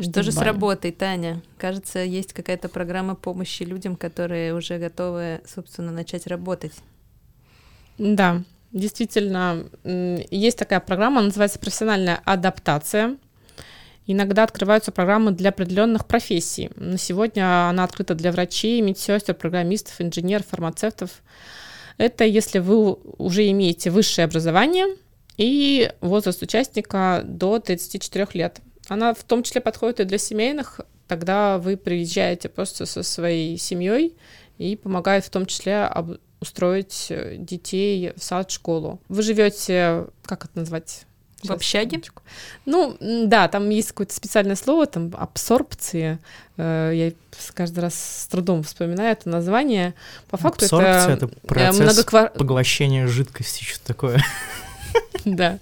Что 0.00 0.22
же 0.22 0.30
с 0.32 0.38
работой, 0.38 0.92
Таня? 0.92 1.42
Кажется, 1.58 1.98
есть 2.00 2.32
какая-то 2.32 2.68
программа 2.68 3.14
помощи 3.14 3.62
людям, 3.62 3.96
которые 3.96 4.54
уже 4.54 4.78
готовы, 4.78 5.40
собственно, 5.46 5.90
начать 5.90 6.26
работать. 6.26 6.72
Да, 7.98 8.42
действительно, 8.72 9.64
есть 9.84 10.58
такая 10.58 10.80
программа, 10.80 11.22
называется 11.22 11.58
профессиональная 11.58 12.20
адаптация. 12.24 13.16
Иногда 14.06 14.44
открываются 14.44 14.92
программы 14.92 15.32
для 15.32 15.50
определенных 15.50 16.06
профессий. 16.06 16.70
На 16.76 16.96
сегодня 16.96 17.68
она 17.68 17.82
открыта 17.84 18.14
для 18.14 18.30
врачей, 18.30 18.80
медсестер, 18.80 19.34
программистов, 19.34 20.00
инженеров, 20.00 20.46
фармацевтов. 20.46 21.22
Это 21.98 22.24
если 22.24 22.60
вы 22.60 22.92
уже 23.18 23.50
имеете 23.50 23.90
высшее 23.90 24.26
образование 24.26 24.86
и 25.36 25.90
возраст 26.00 26.40
участника 26.42 27.22
до 27.24 27.58
34 27.58 28.28
лет. 28.34 28.60
Она 28.88 29.12
в 29.12 29.24
том 29.24 29.42
числе 29.42 29.60
подходит 29.60 30.00
и 30.00 30.04
для 30.04 30.18
семейных. 30.18 30.80
Тогда 31.08 31.58
вы 31.58 31.76
приезжаете 31.76 32.48
просто 32.48 32.86
со 32.86 33.02
своей 33.02 33.58
семьей 33.58 34.14
и 34.58 34.76
помогает 34.76 35.24
в 35.24 35.30
том 35.30 35.46
числе 35.46 35.90
устроить 36.40 37.06
э, 37.10 37.36
детей 37.38 38.12
в 38.16 38.22
сад, 38.22 38.50
школу. 38.50 39.00
Вы 39.08 39.22
живете, 39.22 40.06
как 40.24 40.44
это 40.44 40.58
назвать? 40.58 41.04
В 41.42 41.52
общаге? 41.52 41.84
секундочку. 41.90 42.22
Ну, 42.64 42.96
да, 43.00 43.46
там 43.48 43.68
есть 43.70 43.88
какое-то 43.88 44.12
специальное 44.14 44.56
слово, 44.56 44.86
там 44.86 45.12
абсорбции. 45.16 46.18
Э, 46.56 46.90
Я 46.94 47.12
каждый 47.54 47.80
раз 47.80 47.94
с 47.94 48.26
трудом 48.26 48.62
вспоминаю 48.64 49.12
это 49.12 49.28
название. 49.28 49.94
По 50.28 50.36
факту 50.38 50.64
Абсорбция 50.64 51.14
это, 51.14 51.26
это 51.26 51.28
процесс 51.46 51.80
многоквар- 51.80 52.36
поглощения 52.36 53.06
жидкости, 53.06 53.64
что-то 53.64 53.86
такое. 53.86 54.24
Да. 55.24 55.58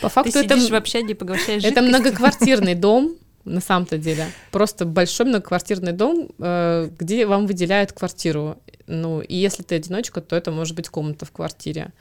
По 0.00 0.08
Ты 0.08 0.14
факту 0.14 0.38
это 0.38 0.54
сидишь 0.56 0.70
в 0.70 0.74
общаге 0.74 1.10
и 1.10 1.14
поглощаешь 1.14 1.62
Это 1.64 1.82
жидкость. 1.82 1.88
многоквартирный 1.88 2.74
дом, 2.76 3.14
на 3.48 3.60
самом-то 3.60 3.98
деле. 3.98 4.26
Просто 4.50 4.84
большой 4.84 5.26
многоквартирный 5.26 5.92
дом, 5.92 6.30
э, 6.38 6.90
где 6.98 7.26
вам 7.26 7.46
выделяют 7.46 7.92
квартиру. 7.92 8.58
Ну, 8.86 9.20
и 9.20 9.34
если 9.34 9.62
ты 9.62 9.76
одиночка, 9.76 10.20
то 10.20 10.36
это 10.36 10.50
может 10.50 10.76
быть 10.76 10.88
комната 10.88 11.24
в 11.24 11.32
квартире. 11.32 11.92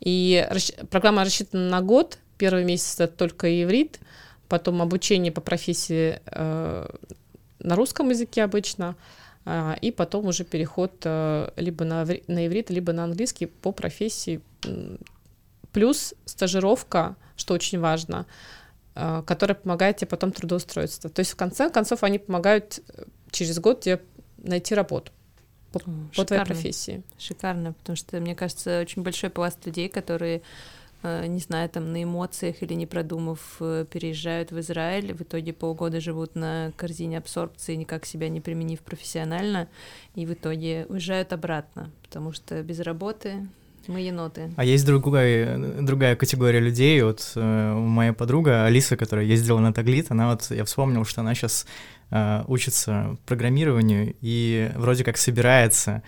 И 0.00 0.46
расщ- 0.50 0.86
программа 0.86 1.24
рассчитана 1.24 1.68
на 1.68 1.80
год. 1.80 2.18
Первый 2.38 2.64
месяц 2.64 3.00
это 3.00 3.16
только 3.16 3.62
иврит, 3.62 3.98
потом 4.48 4.82
обучение 4.82 5.32
по 5.32 5.40
профессии 5.40 6.20
э, 6.26 6.88
на 7.60 7.76
русском 7.76 8.10
языке 8.10 8.44
обычно, 8.44 8.96
а, 9.44 9.76
и 9.80 9.90
потом 9.90 10.26
уже 10.26 10.44
переход 10.44 10.92
э, 11.04 11.50
либо 11.56 11.84
на, 11.84 12.04
на 12.04 12.46
иврит, 12.46 12.70
либо 12.70 12.92
на 12.92 13.04
английский 13.04 13.46
по 13.46 13.72
профессии. 13.72 14.40
Плюс 15.72 16.14
стажировка, 16.26 17.16
что 17.36 17.54
очень 17.54 17.80
важно, 17.80 18.26
э, 18.26 18.55
которая 19.26 19.54
помогает 19.54 19.98
тебе 19.98 20.08
потом 20.08 20.32
трудоустроиться. 20.32 21.08
То 21.08 21.20
есть 21.20 21.32
в 21.32 21.36
конце 21.36 21.68
концов 21.68 22.02
они 22.02 22.18
помогают 22.18 22.80
э, 22.88 23.04
через 23.30 23.58
год 23.58 23.80
тебе 23.82 24.00
найти 24.38 24.74
работу 24.74 25.12
по, 25.72 25.80
по 26.14 26.24
твоей 26.24 26.44
профессии. 26.44 27.02
Шикарно, 27.18 27.74
потому 27.74 27.96
что, 27.96 28.18
мне 28.20 28.34
кажется, 28.34 28.80
очень 28.80 29.02
большой 29.02 29.28
пласт 29.28 29.64
людей, 29.66 29.90
которые, 29.90 30.40
э, 31.02 31.26
не 31.26 31.40
знаю, 31.40 31.68
там 31.68 31.92
на 31.92 32.02
эмоциях 32.02 32.62
или 32.62 32.72
не 32.72 32.86
продумав, 32.86 33.56
э, 33.60 33.84
переезжают 33.90 34.50
в 34.50 34.60
Израиль, 34.60 35.12
в 35.12 35.20
итоге 35.20 35.52
полгода 35.52 36.00
живут 36.00 36.34
на 36.34 36.72
корзине 36.78 37.18
абсорбции, 37.18 37.74
никак 37.74 38.06
себя 38.06 38.30
не 38.30 38.40
применив 38.40 38.80
профессионально, 38.80 39.68
и 40.14 40.24
в 40.24 40.32
итоге 40.32 40.86
уезжают 40.88 41.34
обратно, 41.34 41.90
потому 42.02 42.32
что 42.32 42.62
без 42.62 42.80
работы 42.80 43.46
мы 43.88 44.00
еноты. 44.00 44.50
А 44.56 44.64
есть 44.64 44.84
другая, 44.86 45.58
другая 45.80 46.16
категория 46.16 46.60
людей. 46.60 47.02
Вот 47.02 47.32
э, 47.34 47.74
моя 47.74 48.12
подруга 48.12 48.64
Алиса, 48.64 48.96
которая 48.96 49.24
ездила 49.24 49.58
на 49.58 49.72
Таглит, 49.72 50.10
она 50.10 50.30
вот, 50.30 50.50
я 50.50 50.64
вспомнил, 50.64 51.04
что 51.04 51.20
она 51.20 51.34
сейчас 51.34 51.66
учится 52.46 53.16
программированию 53.26 54.14
и 54.20 54.70
вроде 54.76 55.02
как 55.02 55.16
собирается 55.16 56.04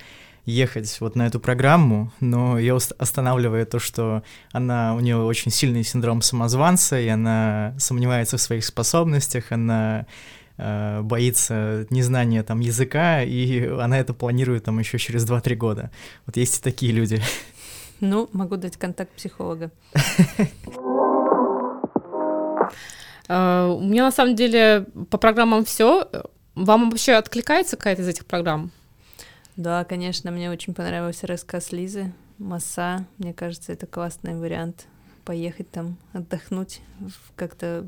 ехать 0.48 1.00
вот 1.00 1.14
на 1.14 1.26
эту 1.26 1.40
программу, 1.40 2.10
но 2.20 2.58
ее 2.58 2.78
останавливает 2.98 3.70
то, 3.70 3.78
что 3.78 4.22
она, 4.50 4.94
у 4.94 5.00
нее 5.00 5.18
очень 5.18 5.50
сильный 5.50 5.84
синдром 5.84 6.22
самозванца, 6.22 6.98
и 6.98 7.06
она 7.06 7.74
сомневается 7.78 8.38
в 8.38 8.40
своих 8.40 8.64
способностях, 8.64 9.52
она 9.52 10.06
э, 10.56 11.00
боится 11.02 11.86
незнания 11.90 12.42
там 12.42 12.60
языка, 12.60 13.22
и 13.22 13.66
она 13.66 13.98
это 13.98 14.14
планирует 14.14 14.64
там 14.64 14.78
еще 14.78 14.98
через 14.98 15.28
2-3 15.28 15.54
года. 15.54 15.90
Вот 16.24 16.38
есть 16.38 16.60
и 16.60 16.62
такие 16.62 16.92
люди. 16.92 17.22
Ну, 18.00 18.28
могу 18.32 18.56
дать 18.56 18.76
контакт 18.76 19.12
психолога. 19.12 19.70
Э, 23.28 23.66
У 23.66 23.82
меня 23.82 24.04
на 24.04 24.12
самом 24.12 24.34
деле 24.34 24.86
по 25.10 25.18
программам 25.18 25.64
все. 25.64 26.08
Вам 26.54 26.90
вообще 26.90 27.12
откликается 27.12 27.76
какая-то 27.76 28.02
из 28.02 28.08
этих 28.08 28.26
программ? 28.26 28.70
Да, 29.56 29.84
конечно, 29.84 30.30
мне 30.30 30.50
очень 30.50 30.74
понравился 30.74 31.26
рассказ 31.26 31.72
Лизы 31.72 32.12
Масса. 32.38 33.06
Мне 33.18 33.34
кажется, 33.34 33.72
это 33.72 33.86
классный 33.86 34.36
вариант 34.38 34.86
поехать 35.24 35.70
там, 35.70 35.98
отдохнуть, 36.14 36.80
как-то 37.36 37.84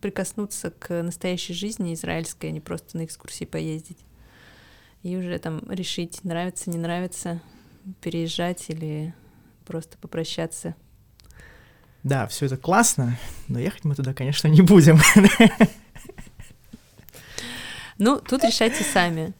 прикоснуться 0.00 0.72
к 0.72 1.02
настоящей 1.02 1.52
жизни 1.54 1.94
израильской, 1.94 2.48
а 2.48 2.52
не 2.52 2.60
просто 2.60 2.96
на 2.96 3.04
экскурсии 3.04 3.44
поездить. 3.44 3.98
И 5.02 5.16
уже 5.16 5.38
там 5.38 5.62
решить, 5.70 6.24
нравится, 6.24 6.68
не 6.68 6.78
нравится, 6.78 7.40
переезжать 8.00 8.70
или 8.70 9.14
просто 9.66 9.98
попрощаться. 9.98 10.74
Да, 12.02 12.26
все 12.26 12.46
это 12.46 12.56
классно, 12.56 13.18
но 13.48 13.58
ехать 13.58 13.84
мы 13.84 13.94
туда, 13.94 14.14
конечно, 14.14 14.48
не 14.48 14.62
будем. 14.62 14.98
Ну, 18.02 18.18
тут 18.18 18.42
решайте 18.44 18.82
сами. 18.82 19.34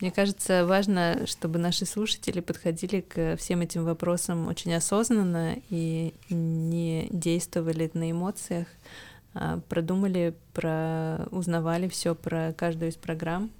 Мне 0.00 0.10
кажется, 0.10 0.64
важно, 0.64 1.26
чтобы 1.26 1.58
наши 1.58 1.84
слушатели 1.84 2.40
подходили 2.40 3.02
к 3.02 3.36
всем 3.36 3.60
этим 3.60 3.84
вопросам 3.84 4.48
очень 4.48 4.72
осознанно 4.72 5.56
и 5.68 6.14
не 6.30 7.08
действовали 7.10 7.90
на 7.92 8.10
эмоциях, 8.10 8.66
а 9.34 9.60
продумали, 9.68 10.34
про 10.54 11.26
узнавали 11.30 11.86
все 11.88 12.14
про 12.14 12.54
каждую 12.56 12.92
из 12.92 12.96
программ, 12.96 13.50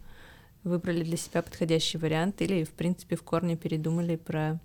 выбрали 0.69 1.03
для 1.03 1.17
себя 1.17 1.43
подходящий 1.43 1.99
вариант 1.99 2.41
или, 2.43 2.65
в 2.65 2.71
принципе, 2.71 3.17
в 3.17 3.23
корне 3.23 3.57
передумали 3.57 4.17
про 4.17 4.61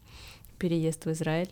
переезд 0.59 1.05
в 1.05 1.11
Израиль. 1.11 1.49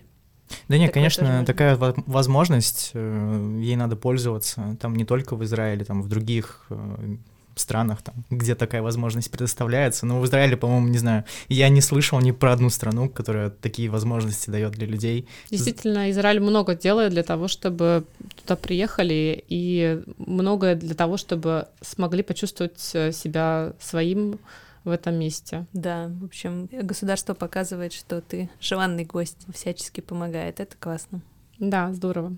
Да 0.67 0.77
нет, 0.77 0.93
конечно, 0.93 1.45
такая 1.45 1.77
возможность, 1.77 2.91
э, 2.93 3.59
ей 3.61 3.75
надо 3.75 3.95
пользоваться, 3.95 4.77
там 4.79 4.95
не 4.95 5.05
только 5.05 5.35
в 5.35 5.43
Израиле, 5.43 5.85
там 5.85 6.01
в 6.01 6.07
других 6.07 6.65
э, 6.69 7.17
странах, 7.55 8.01
там, 8.01 8.15
где 8.29 8.55
такая 8.55 8.81
возможность 8.81 9.31
предоставляется. 9.31 10.05
Но 10.05 10.19
в 10.19 10.25
Израиле, 10.25 10.57
по-моему, 10.57 10.87
не 10.87 10.97
знаю, 10.97 11.25
я 11.49 11.69
не 11.69 11.81
слышал 11.81 12.19
ни 12.19 12.31
про 12.31 12.53
одну 12.53 12.69
страну, 12.69 13.09
которая 13.09 13.49
такие 13.49 13.89
возможности 13.89 14.49
дает 14.49 14.71
для 14.71 14.87
людей. 14.87 15.27
Действительно, 15.49 16.11
Израиль 16.11 16.39
много 16.39 16.75
делает 16.75 17.11
для 17.11 17.23
того, 17.23 17.47
чтобы 17.47 18.05
туда 18.41 18.55
приехали, 18.55 19.43
и 19.49 20.01
многое 20.17 20.75
для 20.75 20.95
того, 20.95 21.17
чтобы 21.17 21.67
смогли 21.81 22.23
почувствовать 22.23 22.91
э, 22.93 23.11
себя 23.11 23.73
своим 23.79 24.39
в 24.83 24.89
этом 24.89 25.15
месте. 25.15 25.65
Да, 25.73 26.09
в 26.21 26.25
общем, 26.25 26.67
государство 26.71 27.33
показывает, 27.33 27.93
что 27.93 28.21
ты 28.21 28.49
желанный 28.59 29.05
гость, 29.05 29.37
всячески 29.53 30.01
помогает. 30.01 30.59
Это 30.59 30.75
классно. 30.79 31.21
Да, 31.59 31.93
здорово. 31.93 32.33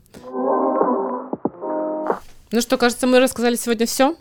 Ну 2.52 2.62
что, 2.62 2.78
кажется, 2.78 3.08
мы 3.08 3.19
рассказали 3.19 3.56
сегодня 3.56 3.86
все. 3.86 4.15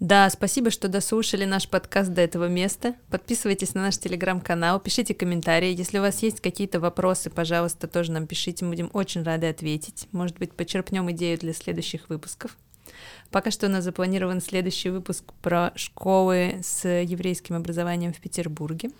Да, 0.00 0.28
спасибо, 0.28 0.70
что 0.70 0.88
дослушали 0.88 1.44
наш 1.44 1.68
подкаст 1.68 2.12
до 2.12 2.20
этого 2.20 2.48
места. 2.48 2.94
Подписывайтесь 3.10 3.74
на 3.74 3.82
наш 3.82 3.98
телеграм-канал, 3.98 4.80
пишите 4.80 5.14
комментарии. 5.14 5.74
Если 5.74 5.98
у 5.98 6.02
вас 6.02 6.22
есть 6.22 6.40
какие-то 6.40 6.80
вопросы, 6.80 7.30
пожалуйста, 7.30 7.86
тоже 7.86 8.12
нам 8.12 8.26
пишите. 8.26 8.64
Мы 8.64 8.72
будем 8.72 8.90
очень 8.92 9.22
рады 9.22 9.48
ответить. 9.48 10.08
Может 10.12 10.38
быть, 10.38 10.52
почерпнем 10.52 11.10
идею 11.12 11.38
для 11.38 11.54
следующих 11.54 12.08
выпусков. 12.08 12.56
Пока 13.30 13.50
что 13.50 13.66
у 13.66 13.70
нас 13.70 13.84
запланирован 13.84 14.40
следующий 14.40 14.90
выпуск 14.90 15.24
про 15.42 15.72
школы 15.74 16.60
с 16.62 16.88
еврейским 16.88 17.56
образованием 17.56 18.12
в 18.12 18.20
Петербурге. 18.20 18.90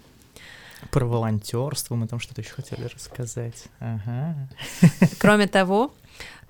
Про 0.90 1.06
волонтерство 1.06 1.94
мы 1.94 2.06
там 2.06 2.20
что-то 2.20 2.40
еще 2.40 2.50
хотели 2.50 2.84
рассказать. 2.84 3.64
Ага. 3.78 4.48
Кроме 5.18 5.46
того, 5.46 5.94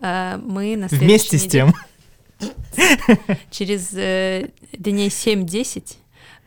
э, 0.01 0.37
мы 0.37 0.77
на 0.77 0.89
Вместе 0.89 1.39
с 1.39 1.47
тем. 1.47 1.75
Через 3.51 3.93
э, 3.95 4.51
дней 4.73 5.09
7-10 5.09 5.97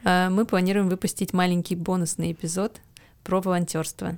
э, 0.04 0.30
мы 0.30 0.46
планируем 0.46 0.90
выпустить 0.90 1.34
маленький 1.34 1.76
бонусный 1.76 2.32
эпизод 2.32 2.82
про 3.24 3.42
волонтерство. 3.42 4.18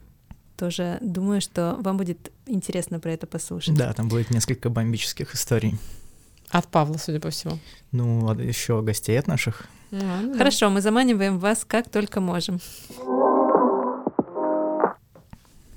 Тоже 0.57 0.97
думаю, 1.01 1.41
что 1.41 1.77
вам 1.79 1.97
будет 1.97 2.31
интересно 2.45 2.99
про 2.99 3.11
это 3.11 3.27
послушать. 3.27 3.75
Да, 3.75 3.93
там 3.93 4.09
будет 4.09 4.29
несколько 4.29 4.69
бомбических 4.69 5.33
историй. 5.33 5.77
От 6.49 6.67
Павла, 6.67 6.97
судя 6.97 7.19
по 7.19 7.29
всему. 7.29 7.59
Ну, 7.91 8.29
а 8.29 8.35
еще 8.35 8.81
гостей 8.81 9.17
от 9.17 9.27
наших. 9.27 9.67
А, 9.91 10.21
ну 10.21 10.37
Хорошо, 10.37 10.67
да. 10.67 10.71
мы 10.71 10.81
заманиваем 10.81 11.39
вас 11.39 11.63
как 11.65 11.89
только 11.89 12.19
можем. 12.19 12.59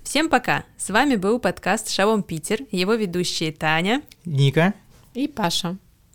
Всем 0.02 0.28
пока! 0.28 0.64
С 0.76 0.90
вами 0.90 1.16
был 1.16 1.38
подкаст 1.38 1.88
«Шалом 1.88 2.22
Питер», 2.22 2.60
его 2.70 2.94
ведущие 2.94 3.52
Таня, 3.52 4.02
Ника 4.24 4.74
и 5.14 5.28
Паша. 5.28 5.78